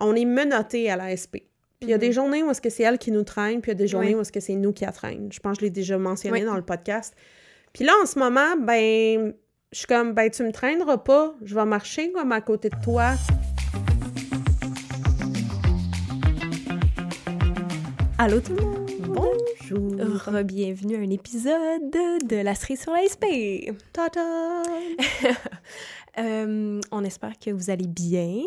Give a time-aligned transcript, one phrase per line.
[0.00, 1.48] on est menotté à la SP.
[1.80, 3.70] Puis il y a des journées où est-ce que c'est elle qui nous traîne, puis
[3.70, 4.14] il y a des journées Oui.
[4.14, 5.28] où est-ce que c'est nous qui la traîne.
[5.32, 6.44] Je pense que je l'ai déjà mentionné Oui.
[6.46, 7.14] dans le podcast.
[7.72, 9.34] Puis là, en ce moment, ben,
[9.72, 12.76] je suis comme, ben, tu me traîneras pas, je vais marcher comme à côté de
[12.82, 13.12] toi.
[18.18, 18.90] Allô tout le monde!
[19.00, 20.42] Bonjour.
[20.44, 21.90] Bienvenue à un épisode
[22.26, 23.24] de La cerise sur la SP.
[23.92, 24.62] Ta-ta!
[26.18, 28.40] Euh, on espère que vous allez bien.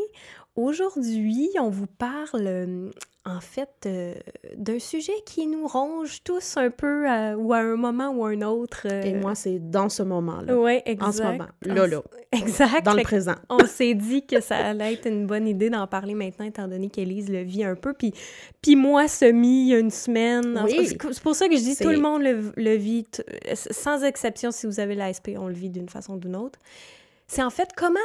[0.56, 2.90] Aujourd'hui, on vous parle euh,
[3.26, 4.14] en fait euh,
[4.58, 8.30] d'un sujet qui nous ronge tous un peu à- ou à un moment ou à
[8.32, 8.82] un autre.
[8.86, 10.58] euh, Et moi, c'est dans ce moment-là.
[10.58, 11.08] ouais, exact.
[11.08, 11.46] En ce moment.
[11.62, 12.02] Là, là.
[12.34, 12.84] Exact.
[12.84, 13.36] Dans le présent.
[13.50, 16.90] on s'est dit que ça allait être une bonne idée d'en parler maintenant, étant donné
[16.90, 17.94] qu'Élise le vit un peu.
[17.94, 18.14] Puis,
[18.62, 20.62] puis moi, semi, il y a une semaine.
[20.66, 20.88] Oui.
[20.88, 23.06] C'est pour ça que je dis tout le monde le, le vit,
[23.54, 26.60] sans exception, si vous avez l'ASP, on le vit d'une façon ou d'une autre.
[27.28, 28.00] C'est en fait comment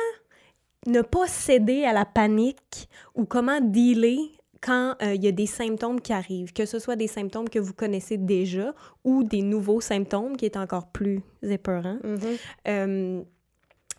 [0.86, 4.18] ne pas céder à la panique ou comment dealer
[4.60, 7.58] quand euh, il y a des symptômes qui arrivent, que ce soit des symptômes que
[7.58, 11.98] vous connaissez déjà ou des nouveaux symptômes qui est encore plus épeurant.
[12.02, 12.36] Mhm.
[12.68, 13.22] Euh,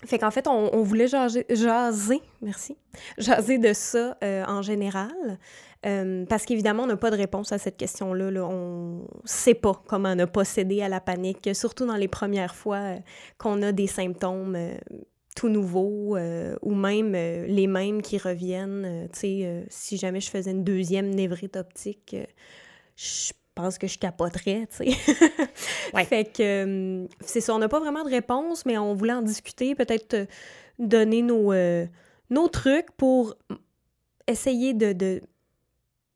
[0.06, 2.78] fait qu'en fait, on, on voulait jaser, jaser, merci,
[3.18, 5.40] jaser de ça euh, en général,
[5.86, 8.30] euh, parce qu'évidemment, on n'a pas de réponse à cette question-là.
[8.31, 8.46] là.
[8.46, 12.78] On sait pas comment ne pas céder à la panique, surtout dans les premières fois
[12.78, 12.98] euh,
[13.38, 14.58] qu'on a des symptômes
[15.36, 18.86] tout nouveaux euh, ou même euh, les mêmes qui reviennent.
[18.86, 22.16] Euh, tu sais, si jamais je faisais une deuxième névrite optique,
[22.95, 24.97] je pense que je capoterais, tu sais.
[25.94, 26.03] Ouais.
[26.03, 29.75] Fait que c'est ça, on n'a pas vraiment de réponse, mais on voulait en discuter,
[29.75, 30.28] peut-être
[30.80, 31.53] donner nos,
[32.30, 33.36] nos trucs pour
[34.28, 35.22] essayer de, de,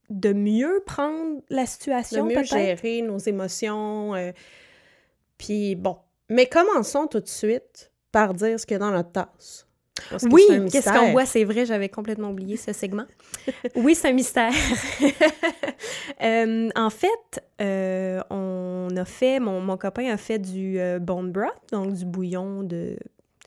[0.10, 2.50] de mieux prendre la De situation, mieux peut-être.
[2.50, 4.14] gérer nos émotions.
[5.38, 5.98] Puis bon.
[6.30, 9.68] Mais commençons tout de suite par dire ce qu'il y a dans notre tasse.
[10.10, 13.06] Parce que Oui, qu'est-ce qu'on boit, c'est vrai, j'avais complètement oublié ce segment.
[13.76, 14.54] oui, c'est un mystère.
[16.22, 21.32] Euh, en fait, euh, on a fait, mon, mon copain a fait du euh, bone
[21.32, 22.98] broth, donc du bouillon de...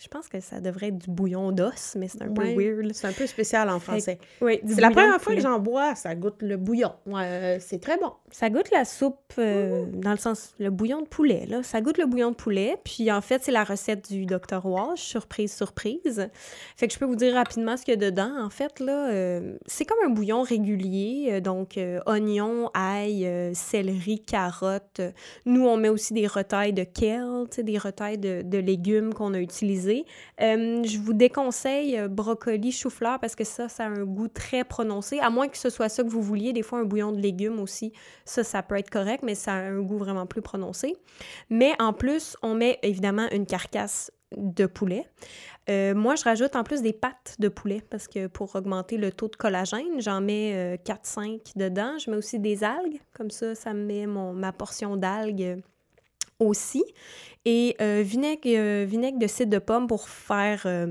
[0.03, 2.93] Je pense que ça devrait être du bouillon d'os, mais c'est un Ouais, peu weird.
[2.93, 4.19] C'est un peu spécial en français.
[4.41, 6.93] Oui, C'est la première fois que j'en bois, ça goûte le bouillon.
[7.07, 8.11] Ouais, euh, c'est très bon.
[8.33, 11.62] Ça goûte la soupe, euh, dans le sens, le bouillon de poulet, là.
[11.62, 12.79] Ça goûte le bouillon de poulet.
[12.83, 14.65] Puis, en fait, c'est la recette du Dr.
[14.65, 16.29] Walsh, surprise, surprise.
[16.77, 18.33] Fait que je peux vous dire rapidement ce qu'il y a dedans.
[18.41, 21.41] En fait, là, euh, c'est comme un bouillon régulier.
[21.41, 25.01] donc, oignon, ail, céleri, carottes.
[25.47, 29.39] Nous, on met aussi des retailles de kale, des retailles de, de légumes qu'on a
[29.39, 29.92] utilisés.
[30.41, 34.65] Euh, je vous déconseille euh, brocoli, chou-fleur, parce que ça, ça a un goût très
[34.65, 35.19] prononcé.
[35.21, 36.53] À moins que ce soit ça que vous vouliez.
[36.53, 37.93] Des fois, un bouillon de légumes aussi,
[38.25, 40.97] ça, ça peut être correct, mais ça a un goût vraiment plus prononcé.
[41.51, 45.07] Mais en plus, on met évidemment une carcasse de poulet.
[45.69, 49.13] Euh, moi, je rajoute en plus des pâtes de poulet parce que pour augmenter le
[49.13, 51.99] taux de collagène, j'en mets euh, 4-5 dedans.
[51.99, 53.01] Je mets aussi des algues.
[53.15, 55.63] Comme ça, ça me met ma portion d'algues
[56.47, 56.85] aussi.
[57.45, 60.87] Et euh, vinaigre, euh, vinaigre de cidre de pomme pour faire, euh,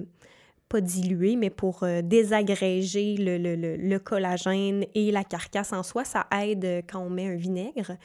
[0.67, 6.05] pas diluer, mais pour désagréger le, le- le- le collagène et la carcasse en soi.
[6.05, 7.97] Ça aide quand on met un vinaigre.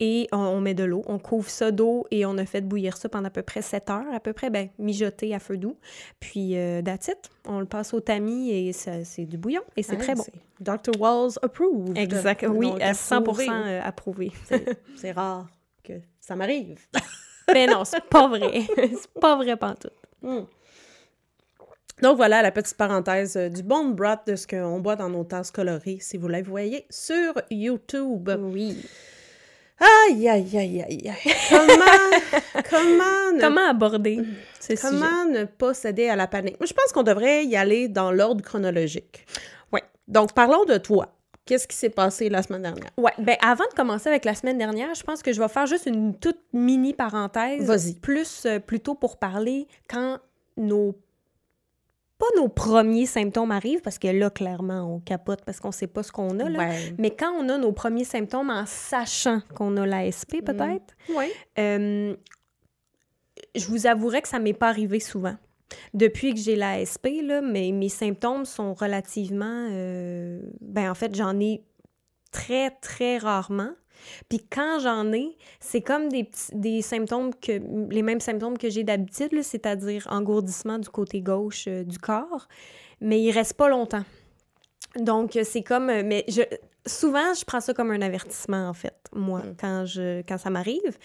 [0.00, 2.96] Et on, on met de l'eau, on couvre ça d'eau et on a fait bouillir
[2.96, 5.76] ça pendant à peu près 7 heures, à peu près, ben, mijoté à feu doux.
[6.20, 7.30] Puis, that's it.
[7.46, 10.24] On le passe au tamis et c'est du bouillon et c'est Ouais, très bon.
[10.60, 10.98] Dr.
[10.98, 11.98] Walls approved.
[11.98, 13.48] Exact, oui, Donc, à 100% approuvé.
[13.82, 14.32] approuvé.
[14.96, 15.46] C'est- rare
[16.26, 16.80] ça m'arrive.
[17.52, 18.62] Mais non, c'est pas vrai.
[18.76, 19.92] c'est pas vrai pantoute.
[20.22, 20.44] Hmm.
[22.02, 25.24] Donc voilà la petite parenthèse euh, du bone broth de ce qu'on boit dans nos
[25.24, 28.30] tasses colorées, si vous la voyez sur YouTube.
[28.40, 28.84] Oui.
[29.78, 31.34] Aïe, aïe, aïe, aïe, aïe.
[31.50, 34.20] Comment, comment, ne, Comment aborder
[34.60, 34.80] ce sujet?
[34.80, 36.58] comment ne pas céder à la panique?
[36.58, 39.26] Moi, je pense qu'on devrait y aller dans l'ordre chronologique.
[39.72, 39.82] Ouais.
[40.08, 41.14] Donc, parlons de toi.
[41.46, 42.90] Qu'est-ce qui s'est passé la semaine dernière?
[42.96, 45.66] Ouais, ben avant de commencer avec la semaine dernière, je pense que je vais faire
[45.66, 47.64] juste une toute mini parenthèse.
[47.64, 47.94] Vas-y.
[47.94, 50.18] Plus euh, plutôt pour parler quand
[50.56, 50.94] nos
[52.16, 56.02] pas nos premiers symptômes arrivent parce que là clairement on capote parce qu'on sait pas
[56.02, 56.58] ce qu'on a là.
[56.58, 56.94] Ouais.
[56.96, 61.30] Mais quand on a nos premiers symptômes en sachant qu'on a l'ASP peut-être, Ouais.
[61.58, 62.14] Euh,
[63.54, 65.36] je vous avouerai que ça m'est pas arrivé souvent.
[65.92, 69.68] Depuis que j'ai l'ASP, là, mes, mes symptômes sont relativement...
[69.70, 71.62] euh, ben, en fait, j'en ai
[72.30, 73.72] très, très rarement.
[74.28, 77.60] Puis quand j'en ai, c'est comme des, des symptômes que...
[77.90, 82.48] Les mêmes symptômes que j'ai d'habitude, c'est-à-dire engourdissement du côté gauche euh, du corps.
[83.00, 84.04] Mais il reste pas longtemps.
[84.96, 85.90] Donc, c'est comme...
[85.90, 86.42] euh, Mais je,
[86.86, 89.56] souvent, je prends ça comme un avertissement, en fait, moi, Mm.
[89.60, 90.98] quand, je, quand ça m'arrive.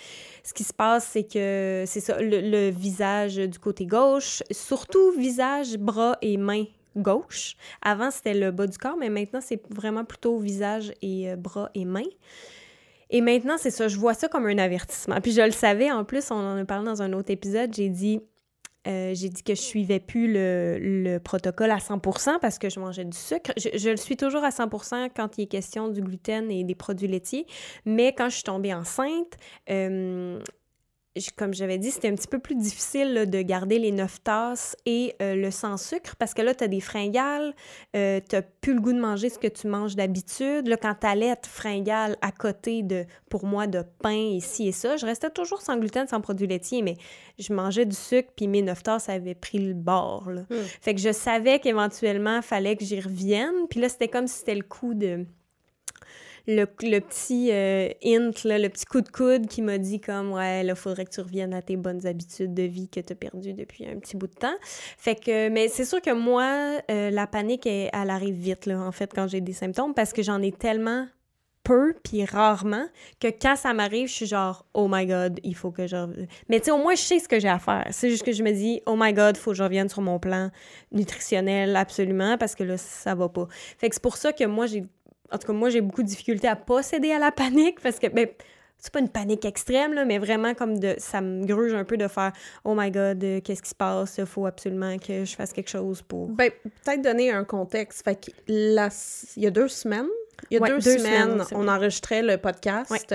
[0.44, 5.12] Ce qui se passe, c'est que c'est ça, le, le visage du côté gauche, surtout
[5.12, 6.65] visage, bras et mains
[6.97, 7.56] gauche.
[7.81, 11.69] Avant, c'était le bas du corps, mais maintenant, c'est vraiment plutôt visage et euh, bras
[11.75, 12.01] et mains.
[13.12, 15.19] Et maintenant, c'est ça, je vois ça comme un avertissement.
[15.21, 17.89] Puis je le savais, en plus, on en a parlé dans un autre épisode, j'ai
[17.89, 18.21] dit,
[18.88, 23.06] euh, j'ai dit que je suivais plus le, protocole à 100% parce que je mangeais
[23.06, 23.52] du sucre.
[23.58, 27.08] Je, le suis toujours à 100% quand il est question du gluten et des produits
[27.08, 27.46] laitiers.
[27.86, 29.38] Mais quand je suis tombée enceinte,
[29.70, 30.40] euh,
[31.36, 35.16] comme j'avais dit, c'était un petit peu plus difficile de garder les neuf tasses et
[35.21, 37.54] euh, le sans sucre parce que là, tu as des fringales,
[37.95, 40.68] euh, tu n'as plus le goût de manger ce que tu manges d'habitude.
[40.68, 44.98] Là, quand tu allaites fringales à côté de, pour moi, de pain ici et ça,
[44.98, 46.98] je restais toujours sans gluten, sans produits laitiers, mais
[47.38, 50.30] je mangeais du sucre puis mes neuf tasses avaient pris le bord.
[50.30, 50.42] Là.
[50.50, 50.63] Hmm.
[50.81, 53.68] Fait que je savais qu'éventuellement, il fallait que j'y revienne.
[53.69, 55.25] Puis là, c'était comme si c'était le coup de
[56.50, 60.75] le, petit euh, hint, le petit coup de coude qui m'a dit comme ouais, là,
[60.75, 63.86] faudrait que tu reviennes à tes bonnes habitudes de vie que tu as perdues depuis
[63.86, 64.56] un petit bout de temps.
[64.98, 68.92] Fait que, mais c'est sûr que moi, euh, la panique, elle, arrive vite, là, en
[68.92, 71.07] fait, quand j'ai des symptômes, parce que j'en ai tellement
[71.63, 72.86] peu puis rarement
[73.19, 75.98] que quand ça m'arrive, je suis genre oh my god, il faut que je
[76.48, 77.86] mais tu sais au moins je sais ce que j'ai à faire.
[77.92, 80.19] C'est juste que je me dis oh my god, faut que je revienne sur mon
[80.19, 80.50] plan
[80.92, 83.48] nutritionnel absolument parce que là ça va pas.
[83.78, 84.86] Fait que c'est pour ça que moi j'ai
[85.31, 88.00] en tout cas, moi, j'ai beaucoup de difficultés à pas céder à la panique parce
[88.00, 88.28] que, ben,
[88.80, 90.96] c'est pas une panique extrême, là, mais vraiment comme de.
[90.98, 92.31] Ça me gruge un peu de faire
[92.64, 94.18] Oh my God, euh, qu'est-ce qui se passe?
[94.18, 96.28] Il faut absolument que je fasse quelque chose pour.
[96.30, 98.04] Ben, peut-être donner un contexte.
[98.04, 100.08] Fait que il y a deux semaines,
[100.50, 103.14] il y a deux, semaines, on enregistrait le podcast.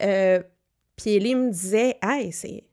[0.00, 0.42] Euh,
[0.96, 2.64] puis Ellie me disait Hey, c'est.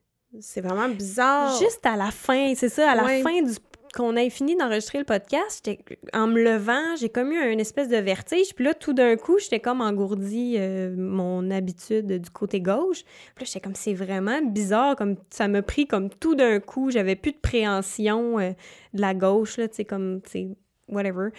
[0.41, 1.57] C'est vraiment bizarre.
[1.57, 3.55] Juste à la fin, c'est ça, à la fin du
[3.93, 5.69] qu'on ait fini d'enregistrer le podcast,
[6.13, 8.53] en me levant, j'ai comme eu une espèce de vertige.
[8.55, 13.03] Puis là, tout d'un coup, j'étais comme engourdi euh, mon habitude du côté gauche.
[13.35, 14.95] Puis là, j'étais comme, c'est vraiment bizarre.
[14.95, 16.91] Comme ça m'a pris comme tout d'un coup.
[16.91, 18.51] J'avais plus de préhension euh,
[18.93, 20.49] de la gauche, là, tu sais, comme, tu
[20.87, 21.29] whatever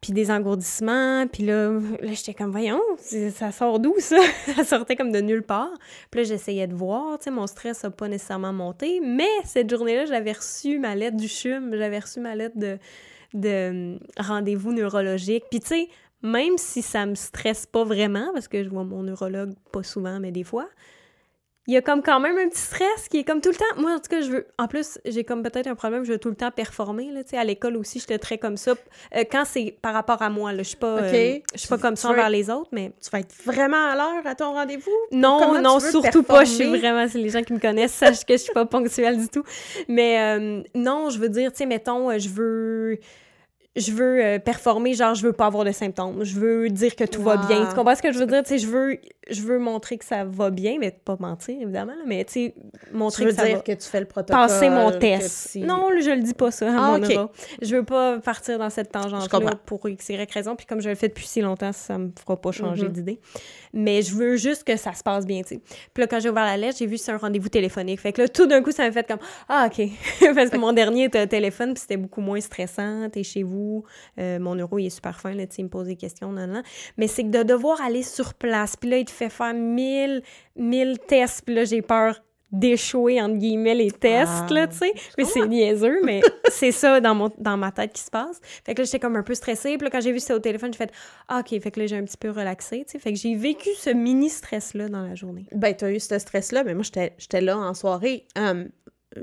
[0.00, 2.80] puis des engourdissements, puis là, là j'étais comme, voyons,
[3.34, 4.16] ça sort d'où ça?
[4.56, 5.72] ça sortait comme de nulle part.
[6.10, 9.68] Puis là, j'essayais de voir, tu sais, mon stress n'a pas nécessairement monté, mais cette
[9.68, 12.78] journée-là, j'avais reçu ma lettre du CHUM, j'avais reçu ma lettre de,
[13.34, 15.44] hum, rendez-vous neurologique.
[15.50, 15.88] Puis tu sais,
[16.22, 20.20] même si ça me stresse pas vraiment, parce que je vois mon neurologue pas souvent,
[20.20, 20.68] mais des fois,
[21.68, 23.80] il y a comme quand même un petit stress qui est comme tout le temps.
[23.80, 24.46] Moi, en tout cas, je veux.
[24.58, 27.10] En plus, j'ai comme peut-être un problème, je veux tout le temps performer.
[27.12, 28.72] Là, à l'école aussi, j'étais très comme ça.
[29.14, 31.76] Euh, quand c'est par rapport à moi, là, je suis pas, euh, je suis pas
[31.76, 32.92] comme ça envers les autres, mais.
[33.02, 34.90] Tu vas être vraiment à l'heure à ton rendez-vous?
[35.12, 36.44] Non, non, surtout pas.
[36.44, 37.06] Je suis vraiment.
[37.06, 39.44] C'est les gens qui me connaissent sachent que je suis pas ponctuelle du tout.
[39.88, 42.98] Mais euh, non, je veux dire, tu sais, mettons, je veux
[43.78, 47.04] je veux euh, performer, genre je veux pas avoir de symptômes, je veux dire que
[47.04, 47.66] tout va bien.
[47.66, 48.42] Tu comprends ce que je veux dire?
[48.42, 48.98] Tu sais, je veux,
[49.30, 52.54] je veux montrer que ça va bien, mais pas mentir, évidemment, mais tu sais,
[52.92, 54.36] montrer que ça que tu fais le protocole.
[54.36, 55.56] Passer mon test.
[55.56, 57.28] Non, je le dis pas ça à ah, mon
[57.62, 60.94] Je veux pas partir dans cette tangente-là pour X, Y raison, puis comme je le
[60.94, 62.92] fais depuis si longtemps, ça me fera pas changer mm-hmm.
[62.92, 63.20] d'idée.
[63.72, 65.60] Mais je veux juste que ça se passe bien, tu sais.
[65.92, 68.00] Puis là, quand j'ai ouvert la lettre, j'ai vu c'est un rendez-vous téléphonique.
[68.00, 69.86] Fait que là, tout d'un coup, ça m'a fait comme Ah, OK.
[70.34, 73.08] Parce que mon dernier était au téléphone, puis c'était beaucoup moins stressant.
[73.10, 73.67] T'es chez vous.
[74.18, 76.62] Euh, mon euro, il est super fin, là, il me pose des questions, nan, nan.
[76.96, 80.22] Mais c'est que de devoir aller sur place, puis là, il te fait faire mille,
[80.56, 82.20] mille tests, puis là, j'ai peur
[82.50, 84.92] d'échouer, entre guillemets, les tests, là, tu sais.
[84.94, 88.40] Ah, mais c'est niaiseux, mais c'est ça dans, mon, dans ma tête qui se passe.
[88.64, 89.76] Fait que là, j'étais comme un peu stressée.
[89.76, 90.92] Puis là, quand j'ai vu ça au téléphone, j'ai fait
[91.28, 92.98] «Ah, OK.» Fait que là, j'ai un petit peu relaxé, tu sais.
[92.98, 95.44] Fait que j'ai vécu ce mini-stress-là dans la journée.
[95.52, 98.24] Ben, t'as eu ce stress-là, mais moi, j'étais là en soirée.
[98.38, 98.68] Hum,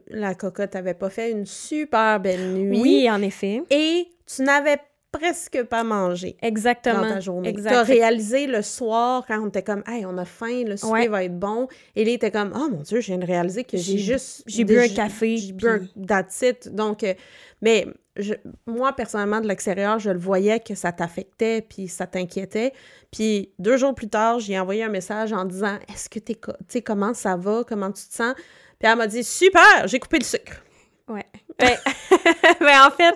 [0.07, 2.79] la cocotte t'avait pas fait une super belle nuit.
[2.79, 3.63] Oui, en effet.
[3.69, 4.79] Et tu n'avais
[5.11, 6.35] presque pas mangé.
[6.41, 7.01] Exactement.
[7.01, 7.53] Dans ta journée.
[7.53, 11.07] Tu as réalisé le soir quand on était comme, hey, on a faim, le souper
[11.07, 11.67] va être bon.
[11.95, 14.43] Et là, il était comme, oh mon Dieu, je viens de réaliser que j'ai juste.
[14.45, 15.37] J'ai bu un café.
[15.37, 17.13] J'ai bu un that's Donc, euh,
[17.61, 17.87] mais
[18.65, 22.73] moi, personnellement, de l'extérieur, je le voyais que ça t'affectait puis ça t'inquiétait.
[23.11, 26.33] Puis deux jours plus tard, j'ai envoyé un message en disant, est-ce que tu
[26.67, 28.33] sais, comment ça va, comment tu te sens?
[28.79, 30.63] Puis elle m'a dit, super, j'ai coupé le sucre.
[31.07, 31.25] Ouais.
[31.61, 31.77] Mais,
[32.59, 33.15] ben, en fait,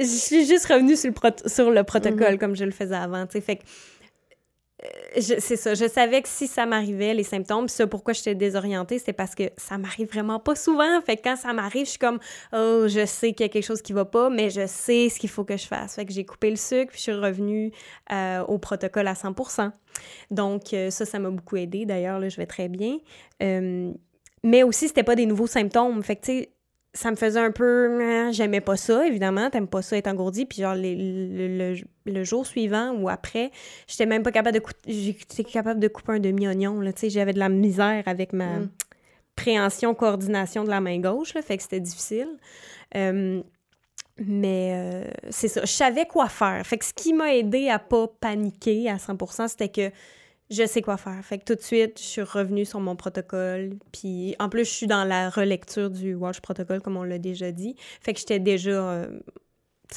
[0.00, 2.38] je suis juste revenue sur le, sur le protocole mm-hmm.
[2.38, 3.26] comme je le faisais avant.
[3.26, 3.62] Fait que
[4.84, 5.74] euh, c'est ça.
[5.74, 9.44] Je savais que si ça m'arrivait, les symptômes, ça, pourquoi j'étais désorientée, c'est parce que
[9.56, 11.00] ça m'arrive vraiment pas souvent.
[11.02, 12.18] Fait que quand ça m'arrive, je suis comme,
[12.52, 15.18] oh, je sais qu'il y a quelque chose qui va pas, mais je sais ce
[15.18, 15.94] qu'il faut que je fasse.
[15.94, 17.72] Fait que j'ai coupé le sucre, puis je suis revenue
[18.12, 19.34] euh, au protocole à 100
[20.30, 21.86] Donc, euh, ça, ça m'a beaucoup aidé.
[21.86, 22.98] D'ailleurs, là, je vais très bien.
[23.40, 26.02] mais aussi, c'était pas des nouveaux symptômes.
[26.02, 26.53] Fait que, tu sais,
[26.94, 28.00] ça me faisait un peu.
[28.00, 29.50] Hein, j'aimais pas ça, évidemment.
[29.50, 30.46] T'aimes pas ça être engourdi.
[30.46, 33.50] Puis, genre, le, jour suivant ou après,
[33.86, 36.80] j'étais même pas capable de, j'étais capable de couper un demi-oignon.
[36.84, 38.70] Tu sais, j'avais de la misère avec ma mm.
[39.36, 41.34] préhension, coordination de la main gauche.
[41.34, 42.28] Là, fait que c'était difficile.
[44.18, 46.64] Mais euh, c'est ça, je savais quoi faire.
[46.64, 49.90] Fait que ce qui m'a aidé à pas paniquer à 100%, c'était que
[50.54, 51.22] je sais quoi faire.
[51.24, 53.70] Fait que tout de suite, je suis revenue sur mon protocole.
[53.92, 57.52] Puis en plus, je suis dans la relecture du Watch Protocol, comme on l'a déjà
[57.52, 57.76] dit.
[58.00, 59.06] Fait que j'étais déjà euh,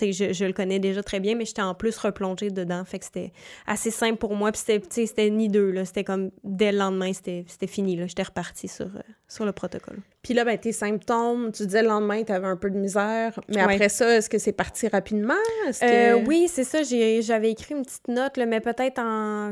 [0.02, 2.84] je, je, le connais déjà très bien, mais j'étais en plus replongée dedans.
[2.86, 3.32] Fait que c'était
[3.66, 4.52] assez simple pour moi.
[4.52, 5.86] Puis c'était ni deux, là.
[5.86, 8.08] C'était comme dès le lendemain, c'était fini, là.
[8.08, 10.00] J'étais repartie sur, euh, sur le protocole.
[10.22, 13.40] Puis là, ben, tes symptômes, tu disais le lendemain, tu avais un peu de misère.
[13.50, 15.34] Mais après ça, est-ce que c'est parti rapidement?
[15.82, 16.84] Euh, oui, c'est ça.
[16.84, 19.52] J'avais écrit une petite note, là, mais peut-être en,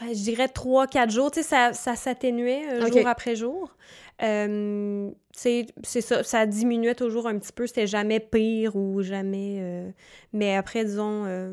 [0.00, 1.30] je dirais, trois, quatre jours.
[1.30, 3.74] Tu sais, ça, ça s'atténuait euh, jour après jour.
[4.22, 5.66] Euh, c'est
[6.00, 7.66] ça, ça diminuait toujours un petit peu.
[7.66, 9.58] C'était jamais pire ou jamais.
[9.60, 9.90] Euh,
[10.32, 11.52] mais après, disons, euh,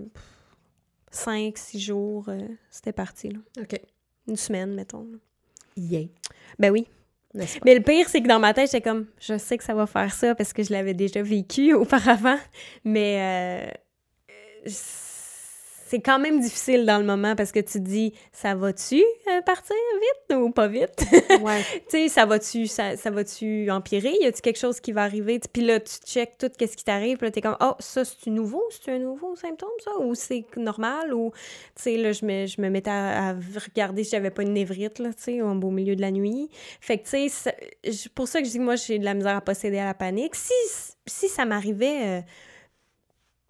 [1.11, 2.29] cinq, six jours,
[2.69, 3.29] c'était parti.
[3.29, 3.39] Là.
[3.61, 3.79] OK.
[4.27, 5.07] Une semaine, mettons.
[5.77, 6.07] Yeah.
[6.57, 6.87] Ben oui.
[7.65, 9.85] Mais le pire, c'est que dans ma tête, j'étais comme, je sais que ça va
[9.85, 12.37] faire ça parce que je l'avais déjà vécu auparavant.
[12.85, 13.73] Mais
[15.87, 19.41] c'est quand même difficile dans le moment parce que tu te dis ça va-tu euh,
[19.45, 21.05] partir vite ou pas vite?
[21.41, 21.61] Ouais.
[21.61, 24.13] tu sais ça va-tu ça, ça va-tu empirer?
[24.21, 25.39] Y a-tu quelque chose qui va arriver?
[25.51, 28.31] Puis là tu checkes tout qu'est-ce qui t'arrive puis là t'es comme oh ça c'est
[28.31, 28.63] nouveau?
[28.71, 29.91] C'est un nouveau symptôme ça?
[29.99, 31.13] Ou c'est normal?
[31.13, 31.31] Ou
[31.75, 34.97] tu sais là je me, je me mettais à, regarder si j'avais pas une névrite
[34.99, 36.49] là tu sais au beau milieu de la nuit.
[36.81, 37.55] Fait que tu sais
[38.15, 39.93] pour ça que je dis que moi j'ai de la misère à posséder à la
[39.93, 40.35] panique.
[40.35, 40.53] Si
[41.05, 42.21] si ça m'arrivait euh,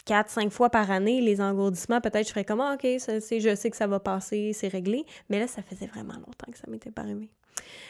[0.06, 3.70] quatre, cinq fois par année, les engourdissements, peut-être je ferais comme, ah, OK, je sais
[3.70, 5.06] que ça va passer, c'est réglé.
[5.30, 7.30] Mais là, ça faisait vraiment longtemps que ça m'était pas arrivé.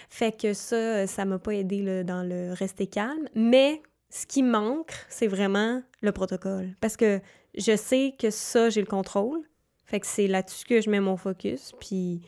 [0.10, 3.28] Fait que ça, ça m'a pas aidé dans le rester calme.
[3.36, 6.76] Mais ce qui manque, c'est vraiment le protocole.
[6.80, 7.20] Parce que
[7.58, 9.42] je sais que ça, j'ai le contrôle.
[9.86, 11.74] Fait que c'est là-dessus que je mets mon focus.
[11.80, 12.22] Puis,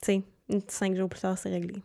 [0.00, 0.22] tu sais,
[0.68, 1.82] cinq jours plus tard, c'est réglé.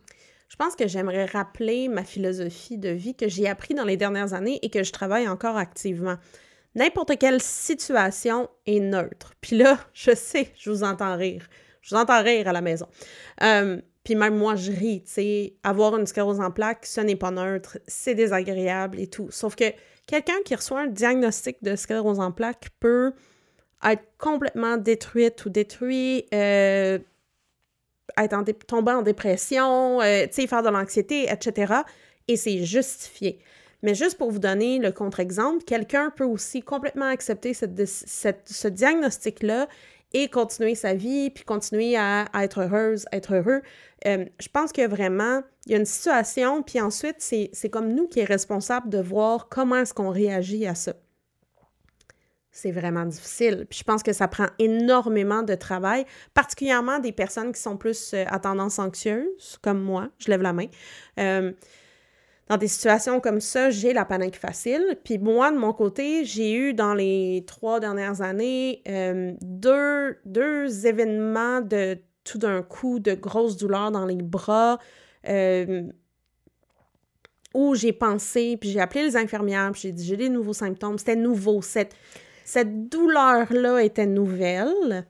[0.50, 4.34] Je pense que j'aimerais rappeler ma philosophie de vie que j'ai appris dans les dernières
[4.34, 6.16] années et que je travaille encore activement
[6.76, 9.34] n'importe quelle situation est neutre.
[9.42, 11.48] Puis là, je sais, je vous entends rire.
[11.82, 12.88] Je vous entends rire à la maison.
[13.44, 15.54] Euh, puis même moi, je ris, tu sais.
[15.64, 19.28] Avoir une sclérose en plaques, ce n'est pas neutre, c'est désagréable et tout.
[19.32, 19.66] Sauf que
[20.08, 23.14] quelqu'un qui reçoit un diagnostic de sclérose en plaques peut
[23.84, 27.00] être complètement détruite ou détruit, euh,
[28.18, 31.74] être en tomber en dépression, euh, faire de l'anxiété, etc.
[32.28, 33.40] Et c'est justifié.
[33.82, 39.68] Mais juste pour vous donner le contre-exemple, quelqu'un peut aussi complètement accepter ce diagnostic-là
[40.14, 43.62] et continuer sa vie, puis continuer à, être heureuse, être heureux.
[44.08, 48.08] Euh, je pense que vraiment, il y a une situation, puis ensuite, c'est comme nous
[48.08, 50.94] qui est responsable de voir comment est-ce qu'on réagit à ça.
[52.52, 53.68] C'est vraiment difficile.
[53.70, 58.14] Puis je pense que ça prend énormément de travail, particulièrement des personnes qui sont plus
[58.14, 60.66] euh, à tendance anxieuse, comme moi, je lève la main.
[61.20, 61.52] Euh,
[62.50, 64.98] dans des situations comme ça, j'ai la panique facile.
[65.04, 70.88] Puis moi, de mon côté, j'ai eu dans les trois dernières années euh, deux, deux,
[70.88, 74.80] événements de tout d'un coup de grosses douleurs dans les bras.
[75.28, 75.84] Euh,
[77.56, 81.00] où j'ai pensé, puis j'ai appelé les infirmières, puis j'ai dit j'ai des nouveaux symptômes.
[81.00, 81.64] C'était nouveau.
[81.64, 81.96] Cette,
[82.46, 85.08] cette douleur-là était nouvelle.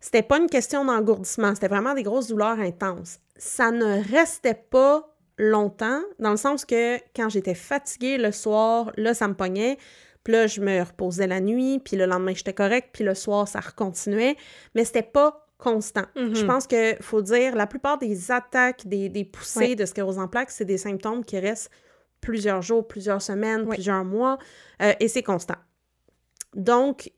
[0.00, 3.18] C'était pas une question d'engourdissement, c'était vraiment des grosses douleurs intenses.
[3.36, 9.14] Ça ne restait pas longtemps, dans le sens que quand j'étais fatiguée le soir, là,
[9.14, 9.76] ça me pognait.
[10.24, 13.46] Puis là, je me reposais la nuit, puis le lendemain, j'étais correcte, puis le soir,
[13.46, 14.36] ça recontinuait.
[14.74, 16.04] Mais c'était pas constant.
[16.16, 16.46] Je mhm.
[16.46, 20.64] pense qu'il faut dire, la plupart des attaques, des, poussées de sclérose en plaques, c'est
[20.64, 21.70] des symptômes qui restent
[22.20, 24.38] plusieurs jours, plusieurs semaines, plusieurs mois,
[24.82, 25.56] euh, et c'est constant.
[26.54, 27.10] Donc,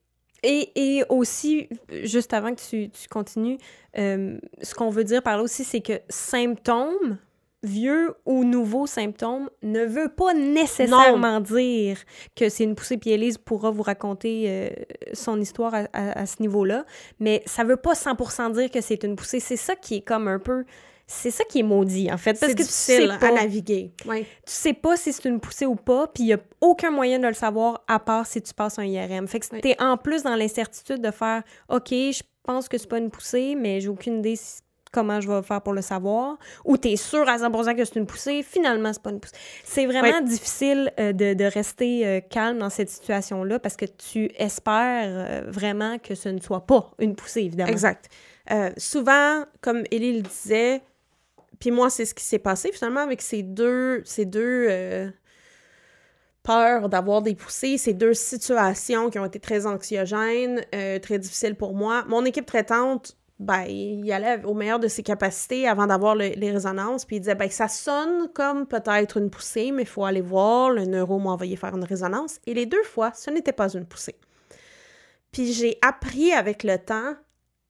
[0.43, 1.69] et, et, aussi,
[2.03, 3.59] juste avant que tu, tu continues,
[3.97, 7.19] euh, ce qu'on veut dire par là aussi, c'est que symptômes
[7.63, 11.99] vieux ou nouveau symptôme ne veut pas nécessairement dire
[12.37, 14.71] que c'est une poussée, puis Elise pourra vous raconter euh,
[15.13, 16.85] son histoire à, ce niveau-là,
[17.19, 19.41] mais ça veut pas 100% dire que c'est une poussée.
[19.41, 20.65] C'est ça qui est comme un peu...
[21.11, 22.39] C'est ça qui est maudit, en fait.
[22.39, 23.93] Parce que difficile tu sais à naviguer.
[24.05, 24.25] Ouais.
[24.45, 27.19] Tu sais pas si c'est une poussée ou pas, puis il y a aucun moyen
[27.19, 29.27] de le savoir à part si tu passes un IRM.
[29.27, 32.99] Fait que t'es en plus dans l'incertitude de faire «OK, je pense que c'est pas
[32.99, 34.37] une poussée, mais j'ai aucune idée
[34.91, 37.97] comment je vais faire pour le savoir, ou tu es sûr à 100% que c'est
[37.97, 39.37] une poussée, finalement, c'est pas une poussée.
[39.65, 44.31] C'est vraiment difficile euh, de, de, rester euh, calme dans cette situation-là parce que tu
[44.37, 47.71] espères euh, vraiment que ce ne soit pas une poussée, évidemment.
[47.71, 48.09] Exact.
[48.77, 50.83] souvent, comme Élie le disait,
[51.59, 55.13] puis moi, c'est ce qui s'est passé finalement avec ces deux, ces deux
[56.43, 60.65] peurs d'avoir des poussées, ces deux situations qui ont été très anxiogènes,
[61.03, 62.05] très difficiles pour moi.
[62.09, 67.05] Mon équipe traitante ben, il allait au meilleur de ses capacités avant d'avoir les résonances,
[67.05, 70.71] puis il disait, ben, ça sonne comme peut-être une poussée, mais il faut aller voir,
[70.71, 73.87] le neuro m'a envoyé faire une résonance, et les deux fois, ce n'était pas une
[73.87, 74.17] poussée.
[75.31, 77.15] Puis j'ai appris avec le temps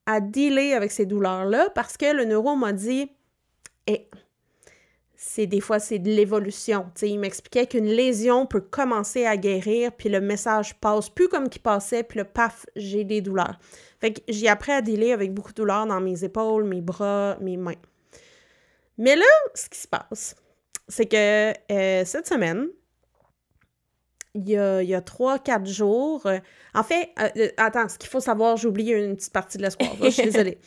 [0.05, 3.11] à dealer avec ces douleurs-là, parce que le neuro m'a dit,
[3.85, 4.09] eh,
[5.21, 6.89] c'est des fois c'est de l'évolution.
[7.01, 11.61] Il m'expliquait qu'une lésion peut commencer à guérir, puis le message passe plus comme qu'il
[11.61, 13.59] passait, puis le paf, j'ai des douleurs.
[13.99, 17.37] Fait que j'ai appris à dealer avec beaucoup de douleurs dans mes épaules, mes bras,
[17.41, 17.75] mes mains.
[18.97, 20.37] Mais là, ce qui se passe,
[20.87, 22.69] c'est que euh, cette semaine,
[24.35, 26.25] il y a, trois, quatre jours.
[26.27, 26.39] Euh,
[26.73, 29.89] en fait, euh, attends, ce qu'il faut savoir, j'ai oublié une petite partie de l'espoir.
[30.01, 30.59] Je suis désolée.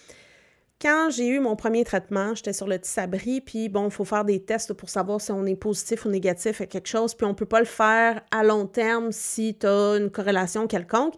[0.83, 4.25] Quand j'ai eu mon premier traitement, j'étais sur le abri, puis bon, il faut faire
[4.25, 7.35] des tests pour savoir si on est positif ou négatif à quelque chose, puis on
[7.35, 11.15] peut pas le faire à long terme si tu as une corrélation quelconque.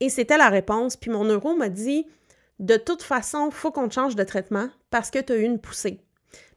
[0.00, 2.08] Et c'était la réponse, puis mon neuro m'a dit
[2.58, 5.60] de toute façon, il faut qu'on change de traitement parce que tu as eu une
[5.60, 6.00] poussée.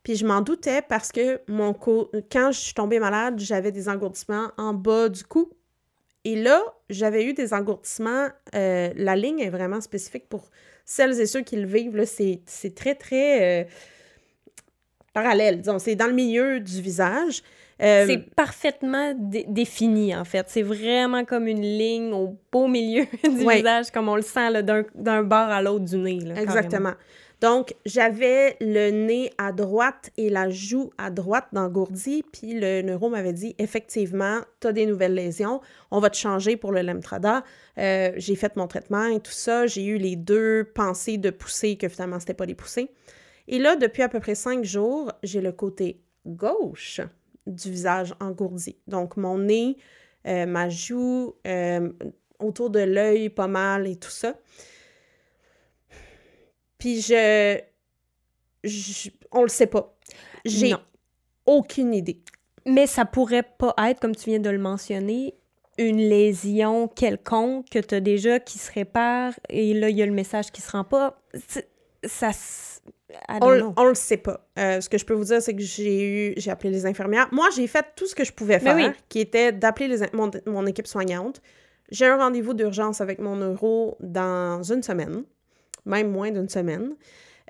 [0.01, 1.39] Puis je m'en doutais parce que
[2.31, 5.51] quand je suis tombée malade, j'avais des engourdissements en bas du cou.
[6.27, 8.27] Et là, j'avais eu des engourdissements.
[8.53, 10.49] Euh, la ligne est vraiment spécifique pour
[10.83, 13.67] celles et ceux qui le vivent, c'est très, très euh,
[15.13, 15.61] parallèle.
[15.61, 17.43] Disons, c'est dans le milieu du visage.
[17.81, 20.47] Euh, c'est parfaitement défini, en fait.
[20.49, 24.51] C'est vraiment comme une ligne au beau milieu du visage, comme on le sent
[24.95, 26.19] d'un bord à l'autre du nez.
[26.35, 26.93] Exactement.
[27.39, 33.09] Donc, j'avais le nez à droite et la joue à droite d'engourdi, puis le neuro
[33.09, 37.43] m'avait dit effectivement, tu as des nouvelles lésions, on va te changer pour le Lemtrada.
[37.77, 39.67] Euh, j'ai fait mon traitement et tout ça.
[39.67, 42.89] J'ai eu les deux pensées de poussée que finalement, c'était pas des poussées.
[43.47, 47.01] Et là, depuis à peu près cinq jours, j'ai le côté gauche
[47.45, 48.77] du visage engourdi.
[48.87, 49.77] Donc, mon nez,
[50.25, 51.89] euh, ma joue, euh,
[52.39, 54.35] autour de l'œil pas mal et tout ça.
[56.77, 57.59] Puis je,
[59.31, 59.95] On le sait pas.
[60.45, 60.73] J'ai
[61.45, 62.21] aucune idée.
[62.65, 65.35] Mais ça pourrait pas être, comme tu viens de le mentionner,
[65.77, 70.05] une lésion quelconque que tu as déjà qui se répare et là, il y a
[70.05, 71.21] le message qui se rend pas.
[72.03, 72.31] Ça.
[73.41, 74.47] On, on le sait pas.
[74.59, 77.29] Euh, ce que je peux vous dire, c'est que j'ai eu, j'ai appelé les infirmières.
[77.31, 80.29] Moi, j'ai fait tout ce que je pouvais ben faire, qui était d'appeler les, mon,
[80.45, 81.41] mon équipe soignante.
[81.89, 85.23] J'ai un rendez-vous d'urgence avec mon neuro dans une semaine
[85.87, 86.95] même moins d'une semaine.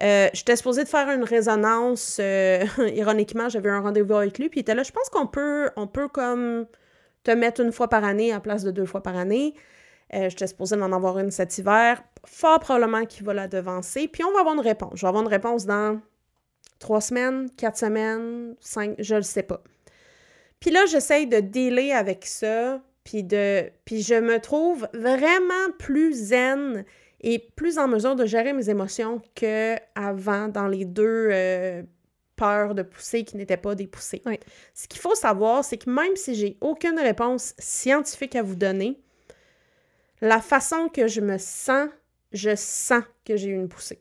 [0.04, 2.18] Euh, J'étais supposée de faire une résonance.
[2.22, 4.84] Euh, ironiquement, j'avais un rendez-vous avec lui, puis il était là.
[4.84, 6.66] Je pense qu'on peut, on peut comme
[7.24, 9.54] te mettre une fois par année à place de deux fois par année.
[10.14, 12.02] Euh, J'étais supposée d'en avoir une cet hiver.
[12.26, 14.08] Fort probablement qu'il va la devancer.
[14.08, 14.92] Puis on va avoir une réponse.
[14.96, 16.00] Je vais avoir une réponse dans
[16.80, 19.62] trois semaines, quatre semaines, cinq, je le sais pas.
[20.60, 23.70] Puis là, j'essaye de dealer avec ça, puis de...
[23.86, 26.84] Puis je me trouve vraiment plus zen
[27.22, 31.84] et plus en mesure de gérer mes émotions qu'avant dans les deux euh,
[32.36, 34.22] peurs de pousser qui n'étaient pas des poussées.
[34.74, 39.00] Ce qu'il faut savoir, c'est que même si j'ai aucune réponse scientifique à vous donner,
[40.22, 41.90] la façon que je me sens,
[42.32, 44.00] je sens que j'ai eu une poussée.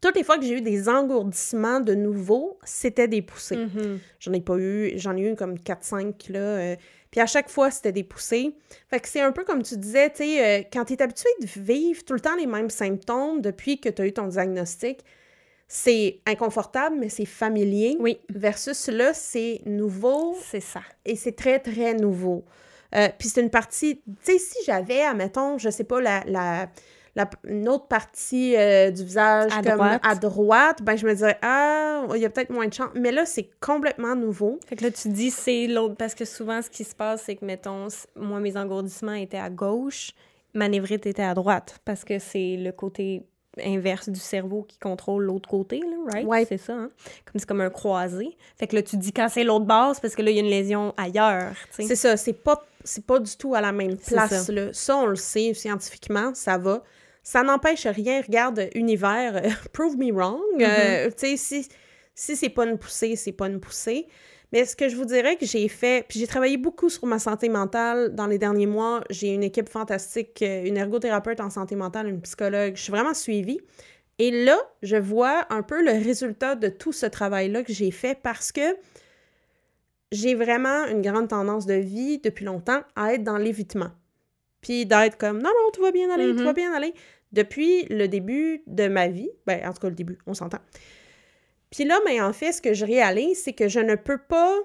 [0.00, 3.56] Toutes les fois que j'ai eu des engourdissements de nouveau, c'était des poussées.
[3.56, 3.98] Mm-hmm.
[4.20, 6.38] J'en ai pas eu, j'en ai eu comme 4-5 là.
[6.38, 6.76] Euh,
[7.16, 8.54] puis à chaque fois, c'était des poussées.
[8.90, 11.30] Fait que c'est un peu comme tu disais, tu sais, euh, quand tu es habitué
[11.40, 15.02] de vivre tout le temps les mêmes symptômes depuis que tu as eu ton diagnostic,
[15.66, 17.96] c'est inconfortable, mais c'est familier.
[18.00, 18.18] Oui.
[18.28, 20.36] Versus là, c'est nouveau.
[20.44, 20.82] C'est ça.
[21.06, 22.44] Et c'est très, très nouveau.
[22.94, 26.68] Euh, puis c'est une partie, tu sais, si j'avais, admettons, je sais pas, la, la
[27.44, 30.02] une autre partie euh, du visage à comme droite.
[30.04, 32.90] à droite, ben je me dirais ah, il y a peut-être moins de chance.
[32.94, 34.58] Mais là, c'est complètement nouveau.
[34.66, 37.36] Fait que là, tu dis c'est l'autre parce que souvent ce qui se passe, c'est
[37.36, 40.12] que mettons, moi mes engourdissements étaient à gauche,
[40.54, 43.22] ma névrite était à droite parce que c'est le côté
[43.64, 46.26] inverse du cerveau qui contrôle l'autre côté, là, right?
[46.26, 46.44] Ouais.
[46.46, 46.90] C'est ça, hein?
[47.24, 48.36] Comme c'est comme un croisé.
[48.58, 50.42] Fait que là, tu dis quand c'est l'autre base parce que là, il y a
[50.42, 54.44] une lésion ailleurs, C'est ça, c'est pas, c'est pas du tout à la même place,
[54.44, 54.52] ça.
[54.52, 54.68] là.
[54.72, 56.82] Ça, on le sait scientifiquement, ça va.
[57.26, 58.20] Ça n'empêche rien.
[58.20, 60.40] Regarde, univers, euh, prove me wrong.
[60.60, 61.14] Euh, mm-hmm.
[61.16, 61.68] tu sais, si,
[62.14, 64.06] si c'est pas une poussée, c'est pas une poussée.
[64.52, 67.18] Mais ce que je vous dirais que j'ai fait, puis j'ai travaillé beaucoup sur ma
[67.18, 69.02] santé mentale dans les derniers mois.
[69.10, 72.76] J'ai une équipe fantastique, euh, une ergothérapeute en santé mentale, une psychologue.
[72.76, 73.58] Je suis vraiment suivie.
[74.20, 78.16] Et là, je vois un peu le résultat de tout ce travail-là que j'ai fait
[78.22, 78.76] parce que
[80.12, 83.90] j'ai vraiment une grande tendance de vie depuis longtemps à être dans l'évitement.
[84.60, 86.54] Puis d'être comme non, non, tout va bien aller, tout va mm-hmm.
[86.54, 86.94] bien aller
[87.32, 90.60] depuis le début de ma vie, ben, en tout cas le début, on s'entend.
[91.70, 94.56] Puis là, mais en fait, ce que je réalise, c'est que je ne peux pas.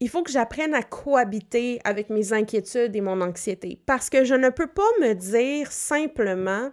[0.00, 3.80] Il faut que j'apprenne à cohabiter avec mes inquiétudes et mon anxiété.
[3.84, 6.70] Parce que je ne peux pas me dire simplement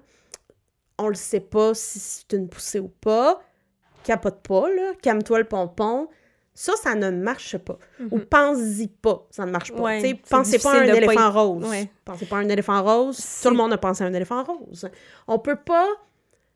[0.98, 3.42] on le sait pas si c'est une poussée ou pas.
[4.04, 4.68] Capote pas.
[5.02, 6.08] Calme-toi le pompon.
[6.58, 7.78] Ça, ça ne marche pas.
[8.12, 8.26] Ou Mhm.
[8.26, 9.82] pense-y pas, ça ne marche pas.
[9.82, 11.66] Ouais, pensez pas à un pas éléphant y- rose.
[11.70, 11.92] Ouais.
[12.06, 13.20] Pensez pas à un éléphant rose.
[13.44, 14.88] Tout le monde a pensé à un éléphant rose.
[15.28, 15.86] On peut pas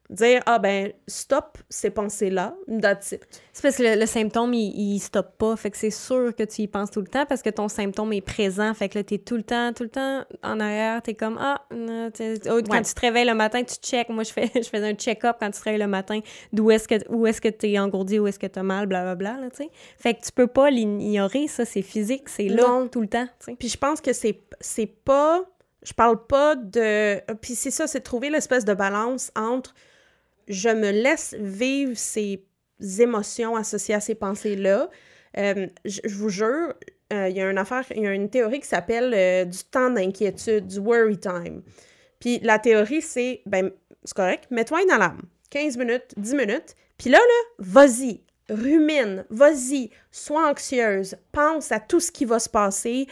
[0.09, 3.21] dire, ah ben, stop ces pensées-là, that's it.
[3.53, 5.55] C'est parce que le, le symptôme, il, il stoppe pas.
[5.55, 8.11] Fait que c'est sûr que tu y penses tout le temps parce que ton symptôme
[8.13, 8.73] est présent.
[8.73, 11.01] Fait que là, t'es tout le temps, tout le temps en arrière.
[11.03, 12.81] T'es comme, ah, non, t'es- oh, quand Ouais.
[12.81, 14.09] tu te réveilles le matin, tu check.
[14.09, 16.19] Moi, je fais, je faisais un check-up quand tu te réveilles le matin.
[16.53, 19.49] D'où est-ce que, où est-ce que t'es engourdi, où est-ce que t'as mal, blablabla, là,
[19.51, 19.69] tu sais.
[19.99, 22.87] Fait que tu peux pas l'ignorer, ça, c'est physique, c'est là, Non.
[22.87, 23.55] tout le temps, tu.
[23.55, 25.43] Puis je pense que c'est c'est pas
[25.83, 29.73] je parle pas de puis c'est ça c'est de trouver l'espèce de balance entre
[30.49, 32.43] je me laisse vivre ces
[32.99, 34.89] émotions associées à ces pensées-là.
[35.37, 36.73] Euh, je, vous jure,
[37.13, 40.79] euh, il y a une affaire, une théorie qui s'appelle euh, du temps d'inquiétude, du
[40.79, 41.61] worry time.
[42.19, 43.71] Puis la théorie, c'est, ben,
[44.03, 49.91] c'est correct, mets-toi une alarme, 15 minutes, 10 minutes, puis là, là, vas-y, rumine, vas-y,
[50.11, 53.07] sois anxieuse, pense à tout ce qui va se passer,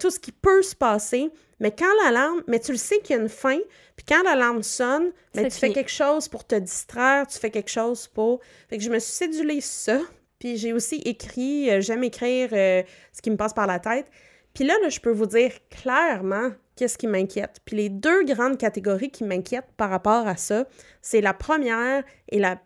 [0.00, 3.18] tout ce qui peut se passer, mais quand l'alarme, mais tu le sais qu'il y
[3.18, 3.58] a une fin,
[4.00, 7.68] puis quand l'alarme sonne, ben, tu fais quelque chose pour te distraire, tu fais quelque
[7.68, 8.40] chose pour...
[8.70, 10.00] Fait que je me suis cédulée ça,
[10.38, 12.82] puis j'ai aussi écrit, euh, j'aime écrire euh,
[13.12, 14.06] ce qui me passe par la tête,
[14.54, 17.60] puis là, là, je peux vous dire clairement qu'est-ce qui m'inquiète.
[17.66, 20.64] Puis les deux grandes catégories qui m'inquiètent par rapport à ça,
[21.02, 22.58] c'est la première et la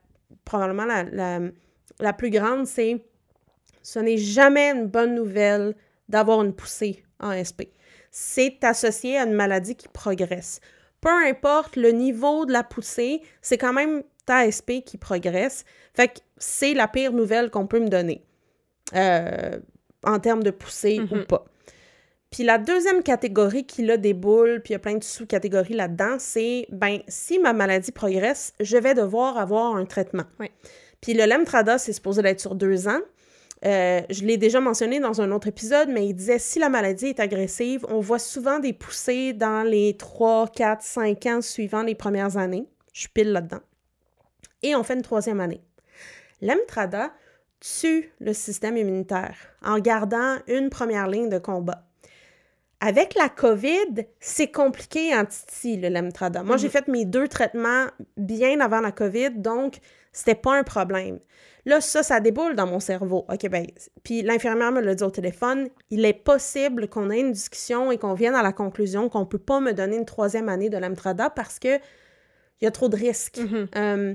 [0.44, 1.40] probablement la, la,
[1.98, 3.04] la plus grande, c'est
[3.82, 5.74] ce n'est jamais une bonne nouvelle
[6.08, 7.74] d'avoir une poussée en SP.
[8.12, 10.60] C'est associé à une maladie qui progresse.
[11.04, 15.64] Peu importe le niveau de la poussée, c'est quand même ta SP qui progresse.
[15.94, 18.24] Fait que c'est la pire nouvelle qu'on peut me donner
[18.94, 19.58] euh,
[20.02, 21.24] en termes de poussée ou Mhm.
[21.26, 21.44] pas.
[22.30, 26.16] Puis la deuxième catégorie qui là déboule, puis il y a plein de sous-catégories là-dedans,
[26.18, 30.24] c'est ben si ma maladie progresse, je vais devoir avoir un traitement.
[30.40, 30.50] Oui.
[31.00, 33.00] Puis le Lemtrada, c'est supposé d'être sur deux ans.
[33.66, 37.06] Euh, je l'ai déjà mentionné dans un autre épisode, mais il disait si la maladie
[37.06, 41.94] est agressive, on voit souvent des poussées dans les 3, 4, 5 ans suivant les
[41.94, 42.68] premières années.
[42.92, 43.60] Je suis pile là-dedans.
[44.62, 45.62] Et on fait une troisième année.
[46.42, 47.10] L'Emtrada
[47.60, 51.86] tue le système immunitaire en gardant une première ligne de combat.
[52.80, 56.42] Avec la COVID, c'est compliqué en titi, le Lemtrada.
[56.42, 57.86] Moi, j'ai fait mes deux traitements
[58.18, 59.78] bien avant la COVID, donc
[60.14, 61.18] c'était pas un problème.
[61.66, 63.26] Là, ça, ça déboule dans mon cerveau.
[63.28, 63.66] OK, ben,
[64.02, 67.98] puis l'infirmière me l'a dit au téléphone, il est possible qu'on ait une discussion et
[67.98, 71.30] qu'on vienne à la conclusion qu'on peut pas me donner une troisième année de l'Emtrada
[71.30, 71.76] parce que
[72.60, 73.38] il y a trop de risques.
[73.38, 73.68] Mhm.
[73.76, 74.14] Euh,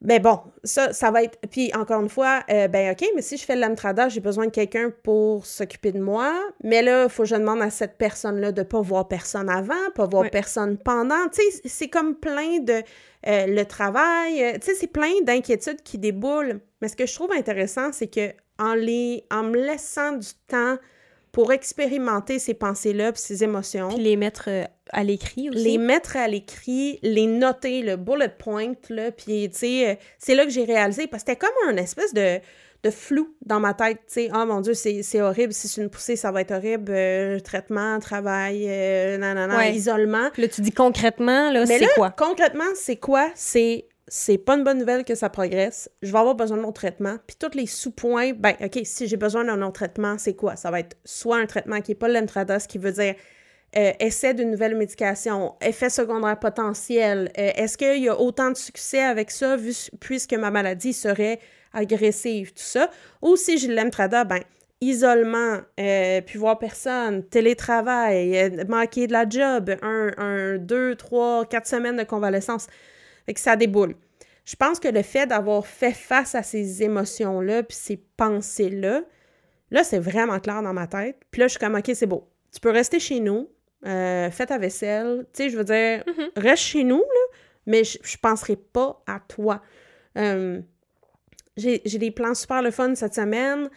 [0.00, 1.38] ben bon, ça, ça va être...
[1.50, 4.46] Puis encore une fois, euh, ben OK, mais si je fais de l'Amtrada, j'ai besoin
[4.46, 6.32] de quelqu'un pour s'occuper de moi.
[6.62, 9.74] Mais là, il faut que je demande à cette personne-là de pas voir personne avant,
[9.94, 10.30] pas voir Ouais.
[10.30, 11.28] personne pendant.
[11.32, 12.82] Tu sais, c'est comme plein de...
[13.26, 16.60] euh, le travail, euh, tu sais, c'est plein d'inquiétudes qui déboulent.
[16.80, 18.30] Mais ce que je trouve intéressant, c'est que
[18.60, 20.76] en, les, en me laissant du temps
[21.38, 25.62] pour expérimenter ces pensées-là puis ces émotions, Puis les mettre euh, à l'écrit aussi?
[25.62, 30.34] les mettre à l'écrit, les noter, le bullet point, là, puis, tu sais, euh, c'est
[30.34, 32.40] là que j'ai réalisé, parce que c'était comme un espèce de,
[32.82, 35.90] de flou dans ma tête, tu sais, «Oh mon Dieu, c'est horrible, si c'est une
[35.90, 39.74] poussée, ça va être horrible, euh, traitement, travail, euh, nanana, Ouais.
[39.76, 40.30] isolement.
[40.32, 42.10] Puis là, tu dis concrètement, là, Mais c'est quoi?
[42.10, 43.30] concrètement, c'est quoi?
[43.36, 45.90] C'est c'est pas une bonne nouvelle que ça progresse.
[46.02, 47.16] Je vais avoir besoin de mon traitement.
[47.26, 50.56] Puis tous les sous-points, ben, OK, si j'ai besoin d'un autre traitement, c'est quoi?
[50.56, 53.14] Ça va être soit un traitement qui n'est pas l'Entrada, ce qui veut dire
[53.76, 57.30] euh, essai d'une nouvelle médication, effet secondaire potentiel.
[57.38, 61.38] euh, Est-ce qu'il y a autant de succès avec ça, vu, puisque ma maladie serait
[61.72, 62.90] agressive, tout ça?
[63.20, 64.40] Ou si j'ai l'Entrada, ben,
[64.80, 71.66] isolement, euh, puis voir personne, télétravail, manquer de la job, un, un, deux, trois, quatre
[71.66, 72.68] semaines de convalescence.
[73.28, 73.94] Fait que ça déboule.
[74.46, 79.02] Je pense que le fait d'avoir fait face à ces émotions-là, puis ces pensées-là,
[79.70, 81.18] là, c'est vraiment clair dans ma tête.
[81.30, 82.26] Puis là, je suis comme, OK, c'est beau.
[82.50, 83.50] Tu peux rester chez nous,
[83.84, 85.26] euh, fais ta vaisselle.
[85.34, 86.30] Tu sais, je veux dire, Mhm.
[86.36, 87.36] reste chez nous, là,
[87.66, 89.60] mais je, je penserai pas à toi.
[90.16, 90.62] Euh,
[91.58, 93.68] j'ai j'ai des plans super le fun cette semaine.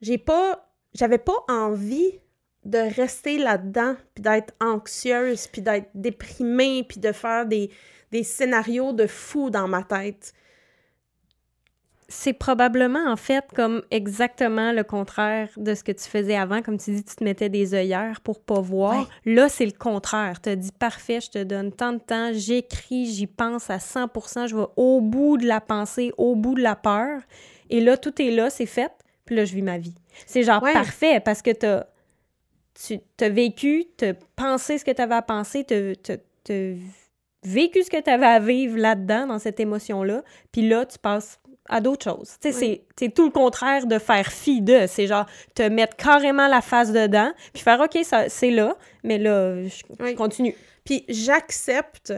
[0.00, 0.64] J'ai pas...
[0.94, 2.18] J'avais pas envie
[2.64, 7.70] de rester là-dedans, puis d'être anxieuse, puis d'être déprimée, puis de faire des,
[8.12, 10.32] des scénarios de fou dans ma tête.
[12.10, 16.62] C'est probablement, en fait, comme exactement le contraire de ce que tu faisais avant.
[16.62, 19.06] Comme tu dis, tu te mettais des œillères pour pas voir.
[19.26, 20.40] Là, c'est le contraire.
[20.40, 24.48] Tu as dit, parfait, je te donne tant de temps, j'écris, j'y pense à 100%
[24.48, 27.20] je vais au bout de la pensée, au bout de la peur.
[27.68, 28.90] Et là, tout est là, c'est fait.
[29.26, 29.94] Puis là, je vis ma vie.
[30.26, 30.72] C'est genre Ouais.
[30.72, 31.84] parfait parce que t'as,
[32.86, 36.78] tu as vécu, tu as pensé ce que tu avais à penser, tu
[37.44, 41.40] vécu ce que tu avais à vivre là-dedans, dans cette émotion-là, puis là, tu passes
[41.68, 42.36] à d'autres choses.
[42.40, 44.86] Tu sais, c'est tout le contraire de faire fi de.
[44.88, 49.62] C'est genre te mettre carrément la face dedans, puis faire OK, c'est là, mais là,
[49.64, 50.54] je, continue.
[50.84, 52.14] Puis j'accepte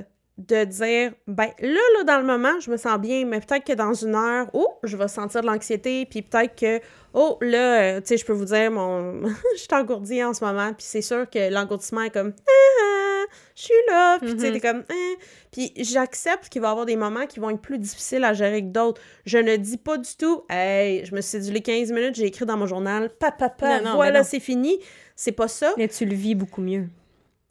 [0.49, 3.75] de dire, ben là, là, dans le moment, je me sens bien, mais peut-être que
[3.75, 6.81] dans une heure, oh, je vais sentir de l'anxiété, puis peut-être que,
[7.13, 9.23] oh, là, euh, tu sais, je peux vous dire, mon...
[9.55, 13.27] je suis engourdie en ce moment, puis c'est sûr que l'engourdissement est comme, ah, ah
[13.55, 14.53] je suis là, puis tu sais, mm-hmm.
[14.55, 15.23] t'es comme, ah.
[15.53, 18.63] puis j'accepte qu'il va y avoir des moments qui vont être plus difficiles à gérer
[18.63, 19.01] que d'autres.
[19.27, 22.27] Je ne dis pas du tout, hey, je me suis dit les 15 minutes, j'ai
[22.27, 24.81] écrit dans mon journal, papa, papa, voilà, c'est fini.
[25.17, 25.75] C'est pas ça.
[25.77, 26.89] Mais tu le vis beaucoup mieux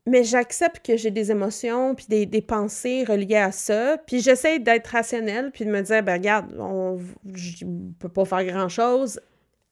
[0.10, 3.98] mais j'accepte que j'ai des émotions puis des, pensées reliées à ça.
[4.08, 8.44] Puis j'essaie d'être rationnelle puis de me dire, ben regarde, on ne peut pas faire
[8.46, 9.20] grand-chose.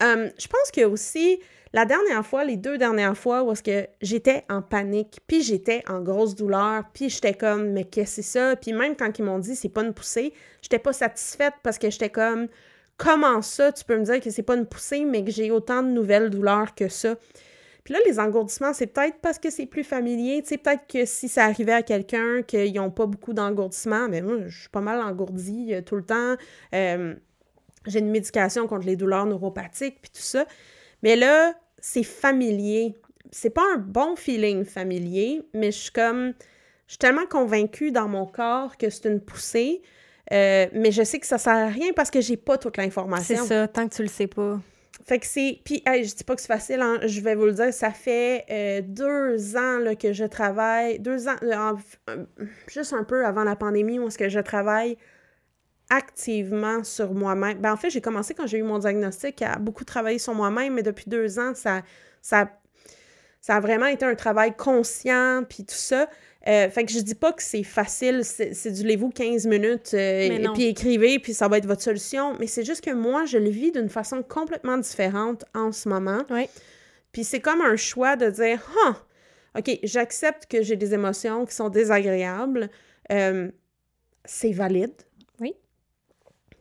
[0.01, 1.39] Hum, je pense que aussi,
[1.73, 6.01] la dernière fois, les deux dernières fois, où que j'étais en panique, puis j'étais en
[6.01, 8.55] grosse douleur, puis j'étais comme, mais qu'est-ce que c'est ça?
[8.55, 11.89] Puis même quand ils m'ont dit, c'est pas une poussée, j'étais pas satisfaite parce que
[11.89, 12.47] j'étais comme,
[12.97, 15.81] comment ça, tu peux me dire que c'est pas une poussée, mais que j'ai autant
[15.81, 17.15] de nouvelles douleurs que ça?
[17.87, 20.41] Puis là, les engourdissements, c'est peut-être parce que c'est plus familier.
[20.41, 24.21] Tu sais, peut-être que si ça arrivait à quelqu'un qu'ils n'ont pas beaucoup d'engourdissements, mais
[24.21, 26.35] moi, je suis pas mal engourdie euh, tout le temps.
[26.75, 27.15] Euh,
[27.85, 30.45] j'ai une médication contre les douleurs neuropathiques, puis tout ça.
[31.01, 32.93] Mais là, c'est familier.
[33.31, 36.33] C'est pas un bon feeling familier, mais je suis comme...
[36.87, 39.81] Je suis tellement convaincue dans mon corps que c'est une poussée,
[40.33, 43.37] euh, mais je sais que ça sert à rien parce que j'ai pas toute l'information.
[43.43, 44.59] C'est ça, tant que tu le sais pas.
[45.07, 45.61] Fait que c'est.
[45.63, 48.43] Puis, je dis pas que c'est facile, hein, je vais vous le dire, ça fait
[48.51, 52.25] euh, deux ans que je travaille, deux ans, euh,
[52.67, 54.97] juste un peu avant la pandémie, où est-ce que je travaille
[55.89, 57.59] activement sur moi-même.
[57.59, 60.73] Ben, en fait, j'ai commencé quand j'ai eu mon diagnostic à beaucoup travailler sur moi-même,
[60.73, 61.83] mais depuis deux ans, ça,
[62.21, 62.51] ça,
[63.39, 66.09] ça a vraiment été un travail conscient, puis tout ça.
[66.47, 70.31] Euh, fait que je dis pas que c'est facile, c'est du lez-vous 15 minutes, et
[70.31, 72.37] euh, puis écrivez, puis ça va être votre solution.
[72.39, 76.23] Mais c'est juste que moi, je le vis d'une façon complètement différente en ce moment.
[76.29, 76.47] Oui.
[77.11, 78.95] Puis c'est comme un choix de dire, ah,
[79.57, 82.69] OK, j'accepte que j'ai des émotions qui sont désagréables.
[83.11, 83.51] Euh,
[84.23, 84.93] c'est valide.
[85.41, 85.53] Oui.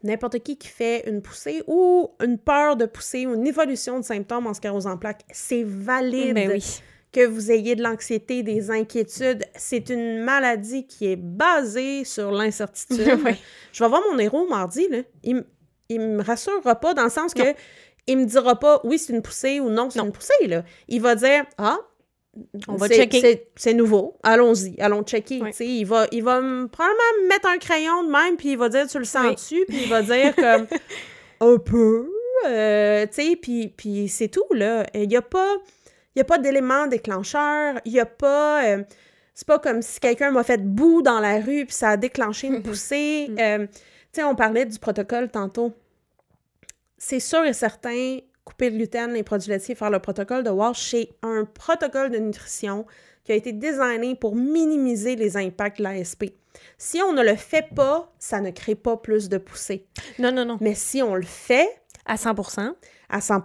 [0.03, 4.05] N'importe qui qui fait une poussée ou une peur de pousser ou une évolution de
[4.05, 6.35] symptômes en sclérose en plaques, c'est valide.
[6.35, 6.81] Ben oui
[7.17, 9.43] que vous ayez de l'anxiété, des inquiétudes.
[9.55, 12.99] C'est une maladie qui est basée sur l'incertitude.
[13.73, 14.99] Je vais voir mon héros mardi, là.
[15.25, 15.43] Il,
[15.89, 17.55] il me rassurera pas dans le sens que
[18.07, 20.47] il me dira pas oui, c'est une poussée ou non, c'est une poussée.
[20.47, 20.63] Là.
[20.89, 21.79] Il va dire Ah,
[22.69, 23.49] on va checker.
[23.57, 24.19] C'est nouveau.
[24.23, 25.41] Allons-y, allons checker.
[25.61, 26.35] Il va, il va
[26.71, 29.89] probablement mettre un crayon de même, puis il va dire Tu le sens-tu Puis il
[29.89, 30.67] va dire comme
[31.41, 32.11] un peu.
[32.47, 34.87] Euh, tu sais, puis, puis c'est tout, là.
[34.93, 35.57] Il n'y a pas
[36.17, 38.65] il n'y a pas d'élément déclencheur, il n'y a pas...
[38.65, 38.83] Euh,
[39.35, 42.47] c'est pas comme si quelqu'un m'a fait boue dans la rue puis ça a déclenché
[42.47, 43.27] une poussée.
[43.29, 43.39] Mm.
[43.39, 43.75] Euh, tu
[44.13, 45.75] sais, on parlait du protocole tantôt.
[46.97, 50.91] C'est sûr et certain, couper le gluten, les produits laitiers, faire le protocole de WASH,
[50.91, 52.87] c'est un protocole de nutrition
[53.25, 56.33] qui a été designé pour minimiser les impacts de l'ASP.
[56.79, 59.87] Si on ne le fait pas, ça ne crée pas plus de poussée.
[60.19, 60.57] Non, non, non.
[60.63, 61.69] Mais si on le fait...
[62.07, 62.73] À 100%
[63.11, 63.43] À 100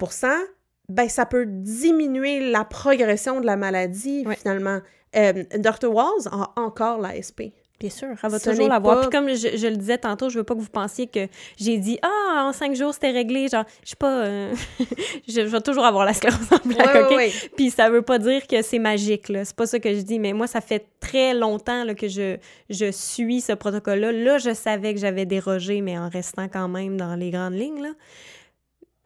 [0.92, 4.80] ben ça peut diminuer la progression de la maladie, finalement.
[5.16, 5.94] Euh, Dr.
[5.94, 7.52] Walls a encore l'ASP.
[7.82, 9.02] Bien sûr, elle va toujours l'avoir.
[9.02, 11.28] Puis comme je, le disais tantôt, je veux pas que vous pensiez que
[11.58, 14.24] j'ai dit «Ah, en cinq jours, c'était réglé.» Genre, je suis pas...
[14.24, 14.54] Euh,
[15.28, 17.52] je, vais toujours avoir la sclérose en plaques, OK?
[17.58, 19.46] Puis ça veut pas dire que c'est magique, là.
[19.46, 20.20] C'est pas ça que je dis.
[20.20, 22.38] Mais moi, ça fait très longtemps là, que je,
[22.70, 24.12] je suis ce protocole-là.
[24.12, 27.82] Là, je savais que j'avais dérogé, mais en restant quand même dans les grandes lignes,
[27.82, 27.94] là.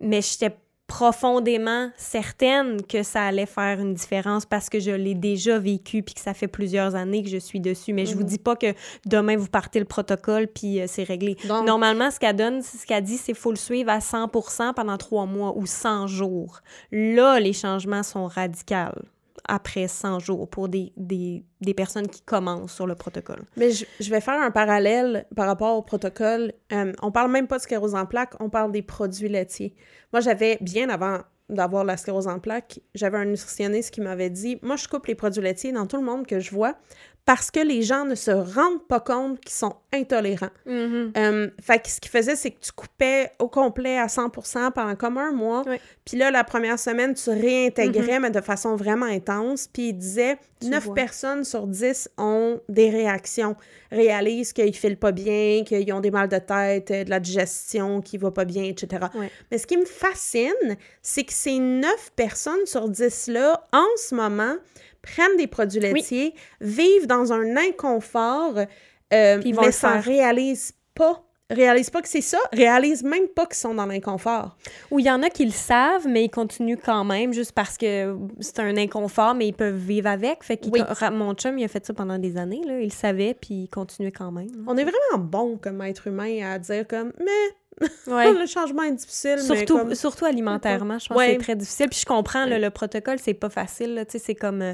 [0.01, 0.53] Mais j'étais
[0.87, 6.13] profondément certaine que ça allait faire une différence parce que je l'ai déjà vécu puis
[6.13, 7.93] que ça fait plusieurs années que je suis dessus.
[7.93, 8.27] Mais je vous mhm.
[8.27, 8.73] dis pas que
[9.05, 11.37] demain vous partez le protocole puis euh, c'est réglé.
[11.65, 14.29] Normalement, ce qu'elle donne, ce qu'elle dit, c'est faut le suivre à 100
[14.75, 16.59] pendant trois mois ou 100 jours.
[16.91, 19.01] Là, les changements sont radicaux
[19.47, 20.93] après 100 jours pour des,
[21.75, 23.43] personnes qui commencent sur le protocole.
[23.57, 26.53] Mais je, je vais faire un parallèle par rapport au protocole.
[26.71, 29.75] Euh, on parle même pas de sclérose en plaques, on parle des produits laitiers.
[30.13, 34.57] Moi, j'avais, bien avant d'avoir la sclérose en plaques, j'avais un nutritionniste qui m'avait dit,
[34.63, 36.75] moi, je coupe les produits laitiers dans tout le monde que je vois
[37.25, 40.51] parce que les gens ne se rendent pas compte qu'ils sont intolérants.
[40.67, 44.95] Euh, fait que ce qu'il faisait, c'est que tu coupais au complet à 100% pendant
[44.95, 45.63] comme un mois.
[46.05, 48.21] Puis là, la première semaine, tu réintégrais, mm-hmm.
[48.21, 49.67] mais de façon vraiment intense.
[49.71, 53.55] Puis il disait, 9 personnes sur 10 ont des réactions,
[53.91, 58.01] réalisent qu'ils ne filent pas bien, qu'ils ont des mal de tête, de la digestion
[58.01, 59.07] qui va pas bien, etc.
[59.49, 64.55] Mais ce qui me fascine, c'est que ces 9 personnes sur 10-là, en ce moment,
[65.05, 68.57] prennent des produits laitiers, vivent dans un inconfort,
[69.13, 73.75] euh, mais ça réalise pas réalisent pas que c'est ça, réalisent même pas qu'ils sont
[73.75, 74.57] dans l'inconfort.
[74.89, 77.77] Ou il y en a qui le savent, mais ils continuent quand même juste parce
[77.77, 80.43] que c'est un inconfort, mais ils peuvent vivre avec.
[80.43, 82.79] Fait que mon chum, il a fait ça pendant des années, là.
[82.79, 84.49] Il savait, puis il continuait quand même.
[84.67, 87.55] On est vraiment bon comme être humain à dire comme, mais
[88.07, 89.39] le changement est difficile.
[89.39, 91.89] Surtout, surtout alimentairement, je pense que c'est très difficile.
[91.89, 94.05] Puis je comprends, le protocole, c'est pas facile.
[94.07, 94.61] Tu sais, c'est comme...
[94.61, 94.73] Euh,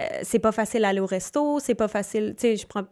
[0.00, 2.34] euh, c'est pas facile d'aller au resto, c'est pas facile...
[2.36, 2.84] Tu sais, je prends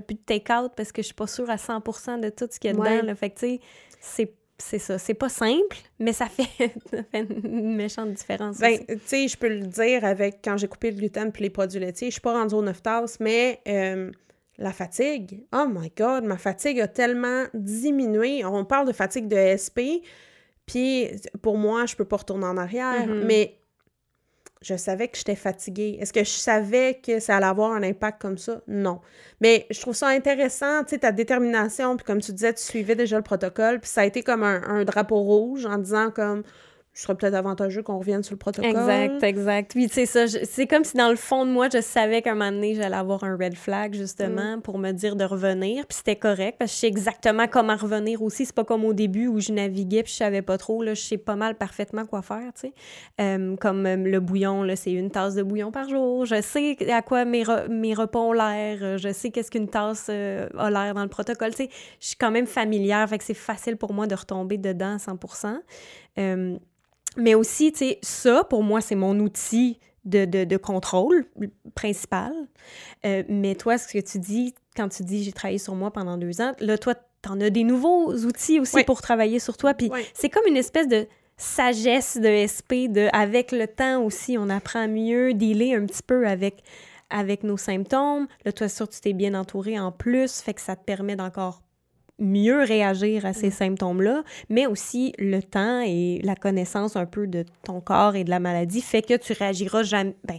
[0.00, 2.70] plus de take-out parce que je suis pas sûre à 100 de tout ce qu'il
[2.70, 3.14] y a dedans.
[3.14, 3.60] Fait que, tu
[4.00, 4.98] sais, c'est ça.
[4.98, 6.72] C'est pas simple, mais ça fait,
[7.12, 8.58] une méchante différence.
[8.58, 11.50] Ben, tu sais, je peux le dire avec quand j'ai coupé le gluten puis les
[11.50, 14.10] produits laitiers, je suis pas rendue aux 9 tasses, mais euh,
[14.58, 18.44] la fatigue, oh my God, ma fatigue a tellement diminué.
[18.44, 20.04] On parle de fatigue de SP,
[20.66, 21.10] puis
[21.42, 23.24] pour moi, je peux pas retourner en arrière, mm-hmm.
[23.24, 23.58] mais
[24.62, 25.98] je savais que j'étais fatiguée.
[26.00, 28.62] Est-ce que je savais que ça allait avoir un impact comme ça?
[28.66, 29.00] Non.
[29.40, 32.94] Mais je trouve ça intéressant, tu sais, ta détermination, puis comme tu disais, tu suivais
[32.94, 36.44] déjà le protocole, puis ça a été comme un, un drapeau rouge en disant comme
[36.94, 38.70] ce serait peut-être avantageux qu'on revienne sur le protocole.
[38.70, 39.70] Exact, exact.
[39.72, 42.30] Puis, tu sais, ça, c'est comme si dans le fond de moi, je savais qu'à
[42.30, 44.62] un moment donné, j'allais avoir un red flag, justement, mm.
[44.62, 45.86] pour me dire de revenir.
[45.86, 48.46] Puis c'était correct, parce que je sais exactement comment revenir aussi.
[48.46, 50.84] C'est pas comme au début où je naviguais, puis je savais pas trop.
[50.84, 52.72] Là, je sais pas mal parfaitement quoi faire, tu sais.
[53.20, 56.26] Euh, comme euh, le bouillon, là, c'est une tasse de bouillon par jour.
[56.26, 58.98] Je sais à quoi mes, mes repas ont l'air.
[58.98, 61.50] Je sais qu'est-ce qu'une tasse euh, a l'air dans le protocole.
[61.50, 64.58] Tu sais, je suis quand même familière, fait que c'est facile pour moi de retomber
[64.58, 65.18] dedans à 100
[67.16, 71.26] mais aussi, tu sais, ça, pour moi, c'est mon outil de, de, de contrôle
[71.74, 72.32] principal.
[73.04, 76.18] Euh, mais toi, ce que tu dis, quand tu dis j'ai travaillé sur moi pendant
[76.18, 79.74] deux ans, là, toi, t'en as des nouveaux outils aussi pour travailler sur toi.
[79.74, 84.48] Puis c'est comme une espèce de sagesse de SP, de avec le temps aussi, on
[84.50, 86.62] apprend mieux dealer un petit peu avec
[87.10, 88.26] avec nos symptômes.
[88.44, 91.62] Là, toi, sûr, tu t'es bien entouré en plus, fait que ça te permet d'encore
[92.18, 97.44] mieux réagir à ces symptômes-là, mais aussi le temps et la connaissance un peu de
[97.64, 100.14] ton corps et de la maladie fait que tu réagiras jamais.
[100.24, 100.38] Ben,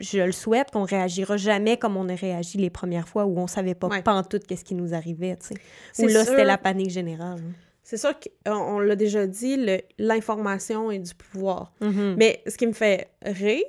[0.00, 3.46] je le souhaite qu'on réagira jamais comme on a réagi les premières fois où on
[3.46, 5.54] savait pas pas en tout qu'est-ce qui nous arrivait, tu
[5.92, 6.04] sais.
[6.04, 7.38] Où là, c'était la panique générale.
[7.38, 7.52] Hein.
[7.82, 9.58] C'est ça qu'on l'a déjà dit,
[9.98, 11.72] l'information est du pouvoir.
[11.82, 12.14] Mm-hmm.
[12.16, 13.62] Mais ce qui me fait rire,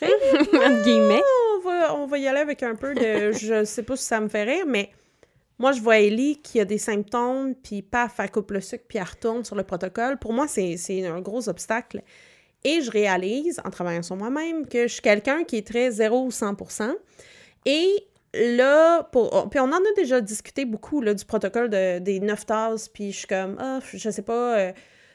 [0.00, 0.10] rire,
[0.54, 1.22] entre guillemets.
[1.56, 3.32] On va, on va y aller avec un peu de...
[3.32, 4.90] je sais pas si ça me fait rire, mais
[5.58, 8.98] moi, je vois Ellie qui a des symptômes, puis paf, elle coupe le sucre, puis
[8.98, 10.18] elle retourne sur le protocole.
[10.18, 12.02] Pour moi, c'est un gros obstacle.
[12.64, 16.24] Et je réalise, en travaillant sur moi-même, que je suis quelqu'un qui est très 0
[16.24, 16.94] ou 100%
[17.66, 21.98] Et là, pour, oh, puis on en a déjà discuté beaucoup là, du protocole de,
[21.98, 24.72] des 9 tasses, puis je suis comme, ah, je sais pas, euh,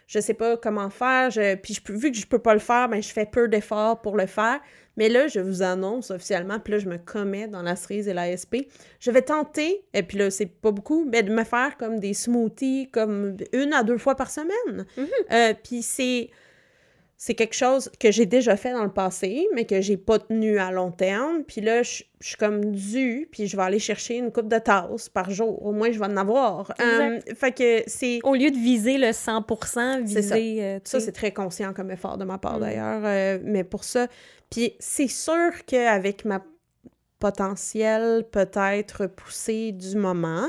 [0.08, 1.30] je sais pas comment faire,
[1.62, 4.28] puis vu que je peux pas le faire, ben, je fais peu d'efforts pour le
[4.28, 4.60] faire.
[5.00, 8.14] Mais là, je vous annonce officiellement, puis là, je me commets dans la cerise et
[8.14, 8.68] l'ASP.
[9.00, 12.14] Je vais tenter, et puis là, c'est pas beaucoup, mais de me faire comme des
[12.14, 14.86] smoothies, comme une à deux fois par semaine.
[14.98, 15.08] Mm-hmm.
[15.32, 16.30] Euh, puis c'est
[17.22, 20.58] c'est quelque chose que j'ai déjà fait dans le passé, mais que j'ai pas tenu
[20.58, 21.44] à long terme.
[21.44, 25.10] Puis là, je, suis comme due, puis je vais aller chercher une coupe de tasses
[25.10, 25.66] par jour.
[25.66, 26.74] Au moins, je vais en avoir.
[26.80, 28.20] Euh, fait que c'est...
[28.24, 30.22] Au lieu de viser le 100% viser...
[30.22, 32.62] Ça, euh, ça c'est très conscient comme effort de ma part, mm.
[32.62, 33.02] d'ailleurs.
[33.04, 34.08] Euh, mais pour ça...
[34.50, 36.42] Puis c'est sûr qu'avec ma
[37.20, 40.48] potentielle peut-être poussée du moment,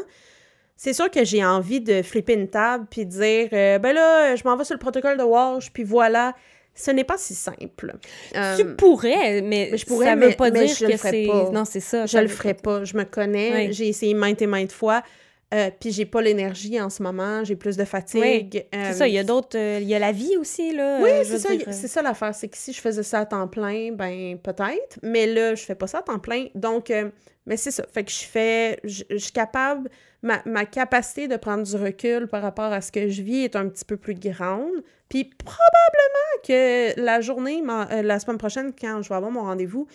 [0.77, 4.45] c'est sûr que j'ai envie de flipper une table puis de dire ben là, je
[4.45, 6.37] m'en vais sur le protocole de Walsh, puis voilà
[6.75, 7.97] ce n'est pas si simple.
[8.33, 11.27] tu euh, pourrais, mais, je pourrais, ça veut pas dire que c'est...
[11.53, 12.07] Non, c'est ça.
[12.07, 12.85] Je le ferai pas.
[12.85, 13.73] Je me connais.
[13.73, 15.03] J'ai essayé maintes et maintes fois.
[15.53, 18.69] Euh, puis j'ai pas l'énergie en ce moment, j'ai plus de fatigue.
[18.73, 19.59] c'est ça, il y a d'autres...
[19.59, 21.01] Euh, il y a la vie aussi, là.
[21.03, 22.33] Oui, c'est ça, c'est ça l'affaire.
[22.37, 25.01] C'est que si je faisais ça à temps plein, ben peut-être.
[25.03, 26.47] Mais là, je fais pas ça à temps plein.
[26.55, 26.93] Donc,
[27.47, 27.85] mais c'est ça.
[27.93, 28.79] Fait que je fais...
[28.85, 29.91] Je, je suis capable...
[30.23, 33.57] Ma, ma, capacité de prendre du recul par rapport à ce que je vis est
[33.57, 34.85] un petit peu plus grande.
[35.11, 39.87] Puis probablement que la journée, euh, la semaine prochaine, quand je vais avoir mon rendez-vous,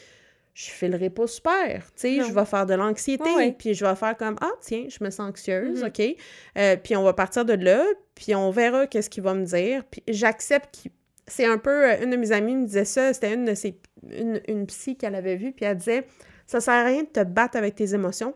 [0.54, 1.84] je filerai pas super.
[1.88, 5.04] Tu sais, je vais faire de l'anxiété, puis je vais faire comme Ah, tiens, je
[5.04, 5.88] me sens anxieuse, mm-hmm.
[5.88, 6.18] OK.
[6.58, 9.84] Euh, puis on va partir de là, puis on verra qu'est-ce qu'il va me dire.
[9.90, 10.92] Puis j'accepte qu'il.
[11.28, 11.92] C'est un peu.
[11.92, 13.80] Euh, une de mes amies me disait ça, c'était une de ses.
[14.10, 16.06] Une, une psy qu'elle avait vue, puis elle disait
[16.46, 18.34] Ça sert à rien de te battre avec tes émotions.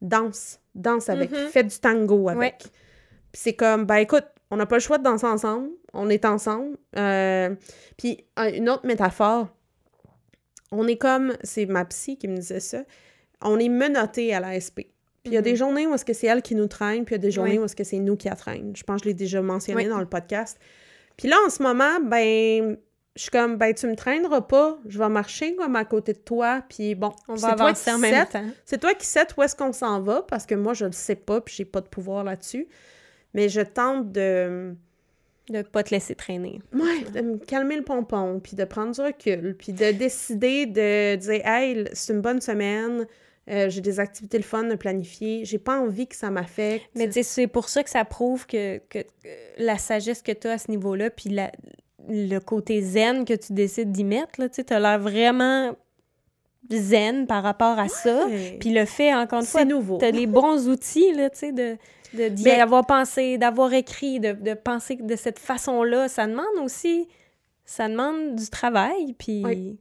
[0.00, 0.60] Danse.
[0.74, 1.30] Danse avec.
[1.30, 1.48] Mm-hmm.
[1.48, 2.58] Fais du tango avec.
[3.32, 6.24] Puis c'est comme Ben écoute, on n'a pas le choix de danser ensemble on est
[6.24, 6.76] ensemble.
[6.96, 7.54] Euh,
[7.98, 8.24] puis
[8.54, 9.48] une autre métaphore,
[10.70, 12.82] on est comme, c'est ma psy qui me disait ça,
[13.42, 14.88] on est menotté à la SP.
[15.22, 15.56] Puis il y a des Mhm.
[15.56, 17.52] journées où est-ce que c'est elle qui nous traîne, puis il y a des journées
[17.52, 17.58] Oui.
[17.58, 18.72] où est-ce que c'est nous qui la traîne.
[18.74, 19.88] Je pense que je l'ai déjà mentionné Oui.
[19.88, 20.58] dans le podcast.
[21.16, 22.76] Puis là, en ce moment, ben,
[23.14, 26.18] je suis comme, ben, tu me traîneras pas, je vais marcher comme à côté de
[26.20, 28.42] toi, puis bon, On va avancer en même temps.
[28.64, 31.16] C'est toi qui sais où est-ce qu'on s'en va, parce que moi, je le sais
[31.16, 32.66] pas, puis j'ai pas de pouvoir là-dessus.
[33.34, 34.74] Mais je tente de,
[35.50, 36.60] De pas te laisser traîner.
[36.74, 41.16] ouais, de me calmer le pompon, puis de prendre du recul, puis de décider de
[41.16, 43.06] dire, hey, c'est une bonne semaine,
[43.50, 46.86] euh, j'ai des activités le fun de planifier, j'ai pas envie que ça m'affecte.
[46.94, 49.28] Mais tu sais, c'est pour ça que ça prouve que, que que
[49.58, 51.50] la sagesse que tu as à ce niveau-là, puis la-
[52.08, 55.74] le côté zen que tu décides d'y mettre, tu sais, t'as l'air vraiment
[56.70, 58.26] zen par rapport à ça.
[58.60, 59.98] Puis le fait, encore une fois, c'est nouveau.
[59.98, 61.76] t'as les bons outils, là, tu sais, de,
[62.14, 66.08] d'y Mais- avoir pensé, d'avoir écrit, de, de penser de cette façon-là.
[66.08, 67.08] Ça demande aussi,
[67.64, 69.42] ça demande du travail, puis...
[69.44, 69.78] Oui.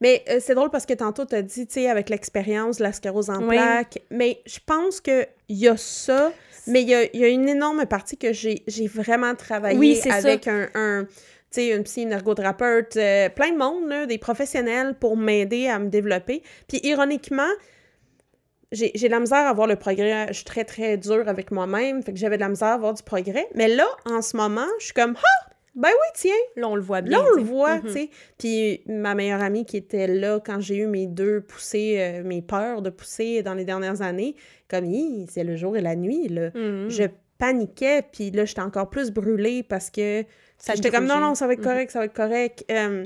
[0.00, 2.92] Mais euh, c'est drôle parce que tantôt, tu as dit, tu sais, avec l'expérience, la
[2.92, 3.54] sclérose en Oui.
[3.56, 4.00] plaques.
[4.10, 6.32] Mais je pense qu'il y a ça,
[6.66, 10.08] mais il y y a une énorme partie que j'ai j'ai vraiment travaillé Oui, c'est
[10.10, 10.16] ça.
[10.16, 11.10] avec un, un tu
[11.52, 15.78] sais, une psy, une ergothérapeute, euh, plein de monde, là, des professionnels pour m'aider à
[15.78, 16.42] me développer.
[16.66, 17.48] Puis ironiquement,
[18.72, 20.26] j'ai de la misère à voir le progrès.
[20.28, 22.94] Je suis très, très dure avec moi-même, fait que j'avais de la misère à voir
[22.94, 23.48] du progrès.
[23.54, 26.82] Mais là, en ce moment, je suis comme, ah, ben oui, tiens, Là, on le
[26.82, 27.18] voit bien.
[27.18, 27.82] Là, on le voit, Mhm.
[27.86, 28.10] tu sais.
[28.38, 32.42] Puis ma meilleure amie qui était là quand j'ai eu mes deux poussées, euh, mes
[32.42, 34.34] peurs de pousser dans les dernières années,
[34.68, 36.50] comme, Hi, c'est le jour et la nuit, là.
[36.54, 36.88] Mhm.
[36.90, 37.04] Je
[37.38, 40.24] paniquais, puis là, j'étais encore plus brûlée parce que
[40.74, 41.64] j'étais comme, non, non, ça va être Mhm.
[41.64, 42.64] correct, ça va être correct.
[42.70, 43.04] Euh,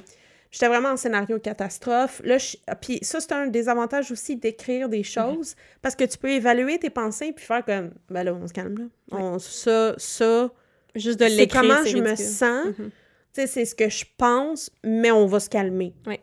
[0.54, 2.22] j'étais vraiment en scénario catastrophe.
[2.24, 6.04] Là, je- ah, puis ça, c'est un des avantages aussi d'écrire des choses, parce que
[6.04, 8.84] tu peux évaluer tes pensées puis faire comme, ben là, on se calme, là.
[9.18, 10.48] On, ça, ça,
[10.94, 12.66] Juste de c'est l'écrire, comment c'est je me sens.
[12.66, 12.74] Mhm.
[12.76, 12.90] Tu
[13.32, 15.92] sais, c'est ce que je pense, mais on va se calmer.
[16.06, 16.20] Oui.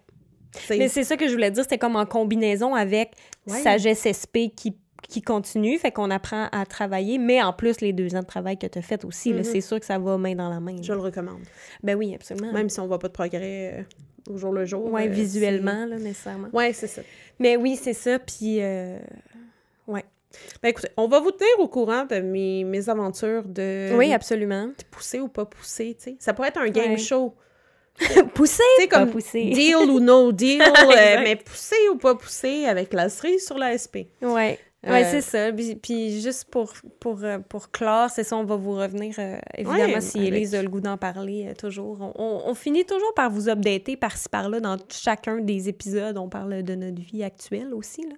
[0.56, 3.12] Tu sais, Mais c'est ça que je voulais dire, c'était comme en combinaison avec
[3.48, 3.60] Ouais.
[3.62, 4.78] sagesse SP qui,
[5.10, 8.58] qui continue, fait qu'on apprend à travailler, mais en plus les deux ans de travail
[8.58, 9.44] que tu as fait aussi, Mhm.
[9.44, 10.76] c'est sûr que ça va main dans la main.
[10.82, 11.42] Je le recommande.
[11.84, 12.54] Ben oui, absolument.
[12.54, 13.84] Même si on voit pas de progrès euh,
[14.30, 14.92] au jour le jour.
[14.92, 16.50] ouais, euh, visuellement, là, nécessairement.
[16.54, 17.02] Ouais, c'est ça.
[17.40, 18.62] Mais oui, c'est ça, puis...
[18.62, 18.98] euh,
[20.64, 24.70] Ben écoutez, on va vous tenir au courant de mes, mes aventures de Oui, absolument.
[24.90, 26.16] pousser ou pas pousser, tu sais.
[26.20, 26.98] Ça pourrait être un game Ouais.
[26.98, 27.36] show.
[28.34, 29.50] pousser, Tu sais, pas pousser.
[29.50, 33.78] deal ou no deal, euh, mais pousser ou pas pousser avec la cerise sur la
[33.78, 34.08] SP.
[34.22, 34.58] Ouais.
[34.84, 35.52] Ouais, Euh, c'est ça.
[35.52, 39.38] Puis, puis juste pour, pour, euh, pour clore, c'est ça, on va vous revenir, euh,
[39.56, 41.98] évidemment, Ouais, si avec- Élise a le goût d'en parler, euh, toujours.
[42.02, 46.18] On, on- on finit toujours par vous updater par-ci, par-là, dans chacun des épisodes.
[46.18, 48.16] On parle de notre vie actuelle aussi, là.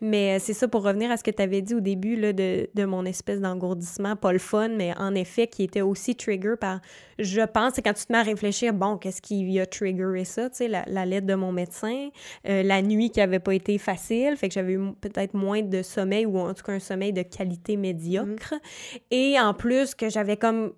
[0.00, 2.32] Mais euh, c'est ça, pour revenir à ce que tu avais dit au début, là,
[2.32, 6.54] de, de mon espèce d'engourdissement, pas le fun, mais en effet, qui était aussi trigger
[6.60, 6.80] par,
[7.18, 10.50] je pense, c'est quand tu te mets à réfléchir, bon, qu'est-ce qui a triggeré ça,
[10.50, 12.10] tu sais, la, la lettre de mon médecin,
[12.44, 16.26] la nuit qui avait pas été facile, fait que j'avais eu peut-être moins de sommeil
[16.26, 18.54] ou en tout cas un sommeil de qualité médiocre.
[19.10, 20.72] Et en plus que j'avais comme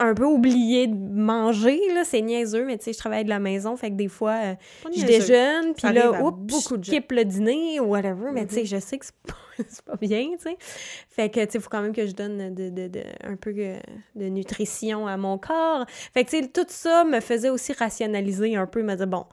[0.00, 3.38] un peu oublié de manger, là, c'est niaiseux, mais tu sais, je travaille de la
[3.38, 4.54] maison, fait que des fois, euh,
[4.94, 8.54] je déjeune, puis là, oups, beaucoup de je skip le dîner ou whatever, mais tu
[8.54, 8.66] sais, Mhm.
[8.66, 9.14] je sais que c'est
[9.86, 10.56] pas, pas bien, tu sais.
[11.08, 13.36] Fait que, tu sais, il faut quand même que je donne de, de- de- un
[13.36, 13.78] peu euh,
[14.16, 15.86] de nutrition à mon corps.
[16.12, 19.26] Fait que, tu sais, tout ça me faisait aussi rationaliser un peu, me dire, bon,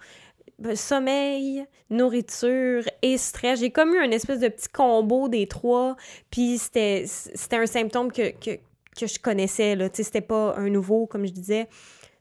[0.76, 3.60] sommeil, nourriture et stress.
[3.60, 5.96] J'ai comme eu un espèce de petit combo des trois,
[6.30, 7.06] puis c'était
[7.52, 8.60] un symptôme que, que,
[8.98, 9.90] que je connaissais, là.
[9.92, 11.68] C'était pas un nouveau, comme je disais.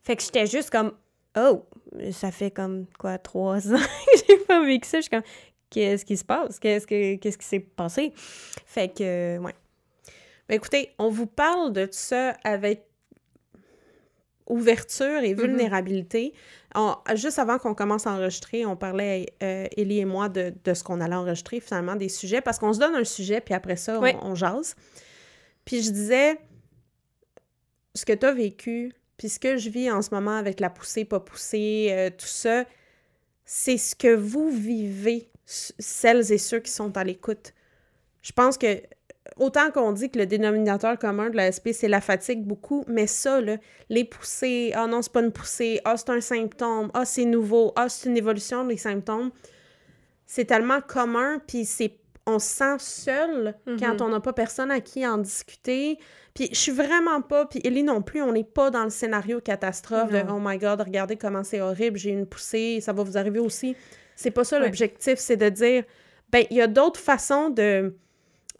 [0.03, 0.93] Fait que j'étais juste comme,
[1.37, 1.65] oh,
[2.11, 3.77] ça fait comme, quoi, trois ans
[4.13, 4.97] que j'ai pas vécu ça.
[4.97, 5.23] Je suis comme,
[5.69, 6.59] qu'est-ce qui se passe?
[6.59, 8.13] Qu'est-ce que qu'est-ce qui s'est passé?
[8.65, 9.55] Fait que, ouais.
[10.47, 12.83] Ben, écoutez, on vous parle de tout ça avec
[14.51, 16.33] ouverture et vulnérabilité.
[16.75, 20.73] On- juste avant qu'on commence à enregistrer, on parlait, euh, Ellie et moi, de, de
[20.73, 23.75] ce qu'on allait enregistrer, finalement, des sujets, parce qu'on se donne un sujet, puis après
[23.75, 24.11] ça, on, Oui.
[24.21, 24.75] on jase.
[25.65, 26.37] Puis je disais,
[27.95, 30.69] ce que tu as vécu, puis ce que je vis en ce moment avec la
[30.69, 32.65] poussée, pas poussée, euh, tout ça,
[33.45, 37.53] c'est ce que vous vivez, celles et ceux qui sont à l'écoute.
[38.21, 38.81] Je pense que
[39.37, 43.07] autant qu'on dit que le dénominateur commun de la SP, c'est la fatigue beaucoup, mais
[43.07, 43.57] ça, là,
[43.89, 47.71] les poussées, ah non, c'est pas une poussée, ah c'est un symptôme, ah c'est nouveau,
[47.75, 49.31] ah c'est une évolution des symptômes,
[50.25, 51.97] c'est tellement commun, puis c'est
[52.27, 53.79] on se sent seul Mhm.
[53.79, 55.97] quand on n'a pas personne à qui en discuter.
[56.35, 59.41] Puis je suis vraiment pas, puis Ellie non plus, on n'est pas dans le scénario
[59.41, 60.35] catastrophe de Non.
[60.37, 63.75] «Oh my God, regardez comment c'est horrible, j'ai une poussée, ça va vous arriver aussi».
[64.15, 64.65] C'est pas ça Ouais.
[64.65, 65.83] l'objectif, c'est de dire
[66.31, 67.95] «Ben, il y a d'autres façons de,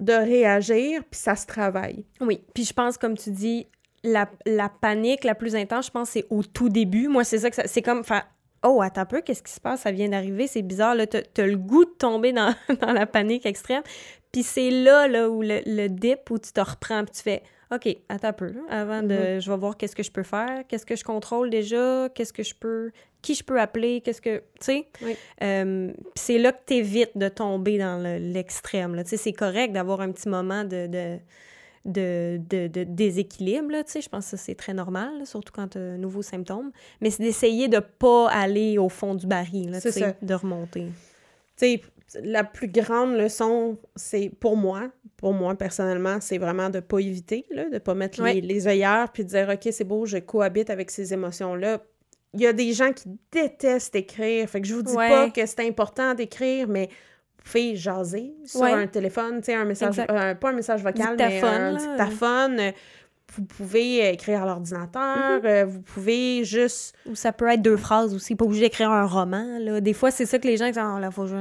[0.02, 2.06] de réagir, puis ça se travaille.
[2.20, 3.68] Oui, puis je pense, comme tu dis,
[4.04, 7.08] la, la panique la plus intense, je pense, c'est au tout début.
[7.08, 8.24] Moi, c'est ça que ça- c'est comme, enfin,
[8.64, 9.82] oh, attends un peu, qu'est-ce qui se passe?
[9.82, 10.95] Ça vient d'arriver, c'est bizarre.
[10.95, 13.84] Là, t'as, t'as le goût de tomber dans, dans la panique extrême.
[14.32, 17.43] Puis c'est là, là, où le, le dip, où tu te reprends, puis tu fais,
[17.74, 19.14] OK, attends un peu, là, avant de.
[19.36, 19.39] Mhm.
[19.39, 22.43] Je vais voir qu'est-ce que je peux faire, qu'est-ce que je contrôle déjà, qu'est-ce que
[22.43, 22.91] je peux.
[23.22, 24.38] Qui je peux appeler, qu'est-ce que.
[24.39, 24.88] Tu sais?
[25.03, 25.15] Oui.
[25.43, 28.95] Euh, c'est là que tu évites de tomber dans le- l'extrême.
[29.03, 30.88] Tu sais, c'est correct d'avoir un petit moment de.
[30.88, 31.17] de
[31.84, 35.51] de, de, de déséquilibre, là, tu sais, je pense que c'est très normal, là, surtout
[35.51, 36.72] quand tu as un nouveau symptôme.
[37.01, 40.15] Mais c'est d'essayer de pas aller au fond du baril, là, C'est tu sais, ça.
[40.22, 40.86] de remonter.
[41.57, 41.82] Tu sais,
[42.24, 47.45] la plus grande leçon, c'est pour moi, pour moi personnellement, c'est vraiment de pas éviter,
[47.49, 50.69] là, de pas mettre les, les œillères puis de dire OK, c'est beau, je cohabite
[50.69, 51.82] avec ces émotions-là.
[52.34, 55.09] Il y a des gens qui détestent écrire, fait que je vous dis Ouais.
[55.09, 56.88] pas que c'est important d'écrire, mais
[57.38, 58.71] vous pouvez jaser sur Ouais.
[58.71, 62.61] un téléphone, tu sais, un message, euh, pas un message vocal, mais un dictaphone.
[63.34, 65.45] Vous pouvez écrire à l'ordinateur, Mm-hmm.
[65.45, 69.05] euh, vous pouvez juste Ou ça peut être deux phrases aussi, pas obligé d'écrire un
[69.05, 69.79] roman, là.
[69.79, 71.38] Des fois, c'est ça que les gens disent, ah, là, faut que C'est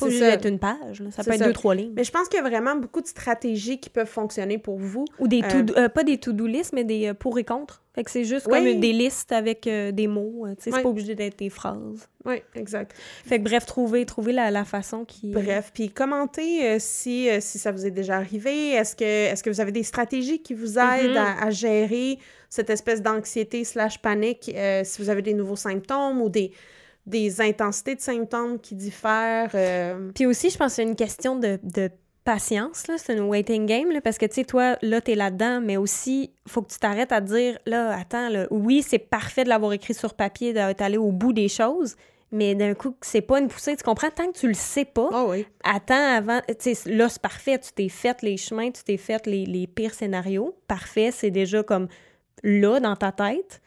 [0.00, 1.10] Pas obligé d'être une page, là.
[1.10, 1.44] Ça peut être ça.
[1.46, 1.92] deux, trois lignes.
[1.94, 5.04] Mais je pense qu'il y a vraiment beaucoup de stratégies qui peuvent fonctionner pour vous.
[5.18, 7.81] Ou des Euh, to- euh, pas des to-do lists, mais des pour et contre.
[7.94, 8.54] Fait que c'est juste Oui.
[8.72, 10.46] comme des listes avec euh, des mots.
[10.46, 12.08] euh, tu sais, c'est pas obligé d'être des phrases.
[12.24, 12.96] Oui, exact.
[13.26, 15.30] Fait que bref, trouver, trouver la, la façon qui.
[15.32, 18.70] Bref, puis commentez euh, si, euh, si ça vous est déjà arrivé.
[18.70, 21.16] Est-ce que, est que vous avez des stratégies qui vous aident Mhm.
[21.18, 22.18] à, à gérer
[22.48, 24.50] cette espèce d'anxiété slash panique
[24.84, 26.52] si vous avez des nouveaux symptômes ou des,
[27.04, 29.50] des intensités de symptômes qui diffèrent?
[30.14, 31.90] Puis aussi, je pense que c'est une question de, de
[32.24, 32.98] patience, là.
[32.98, 36.32] C'est une waiting game, là, parce que, tu sais, toi, là, t'es là-dedans, mais aussi,
[36.46, 39.72] faut que tu t'arrêtes à te dire, là, attends, là, oui, c'est parfait de l'avoir
[39.72, 41.96] écrit sur papier, d'être allé au bout des choses,
[42.30, 44.10] mais d'un coup, c'est pas une poussée, tu comprends?
[44.10, 45.46] Tant que tu le sais pas, Ah oui.
[45.64, 49.26] attends avant, tu sais, là, c'est parfait, tu t'es fait les chemins, tu t'es fait
[49.26, 51.88] les, les pires scénarios, parfait, c'est déjà comme
[52.42, 53.60] là, dans ta tête,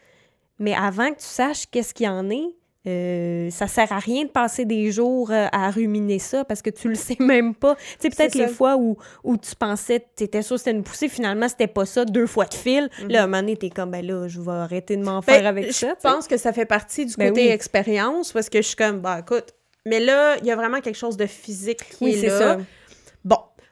[0.58, 2.54] mais avant que tu saches qu'est-ce qu'il y en est,
[2.86, 6.70] euh, ça sert à rien de passer des jours euh, à ruminer ça parce que
[6.70, 7.74] tu le sais même pas.
[7.74, 10.82] Tu sais, peut-être les fois où, où tu pensais, tu étais sûr que c'était une
[10.84, 12.88] poussée, finalement, c'était pas ça, deux fois de fil.
[13.08, 15.36] Là, à un moment donné, t'es comme, ben là, je vais arrêter de m'en faire
[15.36, 15.40] Mhm.
[15.42, 15.88] Ben, avec je ça.
[15.88, 15.94] sais.
[16.02, 17.48] pense que ça fait partie du Ben côté oui.
[17.48, 19.46] expérience parce que je suis comme, bah écoute,
[19.84, 22.38] mais là, il y a vraiment quelque chose de physique qui Oui, est là.
[22.38, 22.56] ça.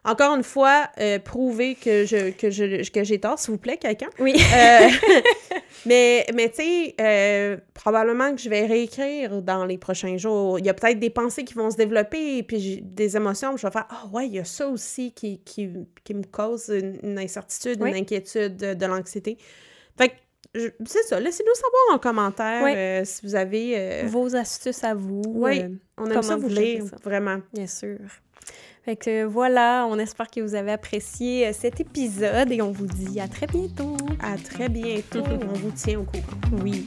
[0.07, 3.79] Encore une fois, euh, prouver que je que je que j'ai tort, s'il vous plaît,
[3.79, 4.11] quelqu'un.
[4.19, 4.35] Oui.
[4.55, 4.89] Euh,
[5.87, 10.59] mais mais tu sais, euh, probablement que je vais réécrire dans les prochains jours.
[10.59, 13.67] Il y a peut-être des pensées qui vont se développer, puis des émotions, puis je
[13.67, 15.71] vais faire Ah ouais, il y a ça aussi qui, qui,
[16.05, 17.91] qui me cause une, une incertitude, Oui.
[17.91, 19.39] une inquiétude, de, de l'anxiété.
[19.97, 20.15] Fait que
[20.85, 22.73] c'est ça, laissez-nous savoir en commentaire Oui.
[22.77, 23.73] euh, si vous avez.
[23.77, 25.23] euh, Vos astuces à vous.
[25.27, 25.63] Oui.
[25.63, 26.97] euh, on aime ça vous lire, ça.
[27.03, 27.39] vraiment.
[27.53, 27.97] Bien sûr.
[28.85, 32.87] Fait que voilà, on espère que vous avez apprécié euh, cet épisode et on vous
[32.87, 33.97] dit à très bientôt.
[34.20, 35.22] À très bientôt.
[35.24, 36.62] on vous tient au courant.
[36.62, 36.85] Oui.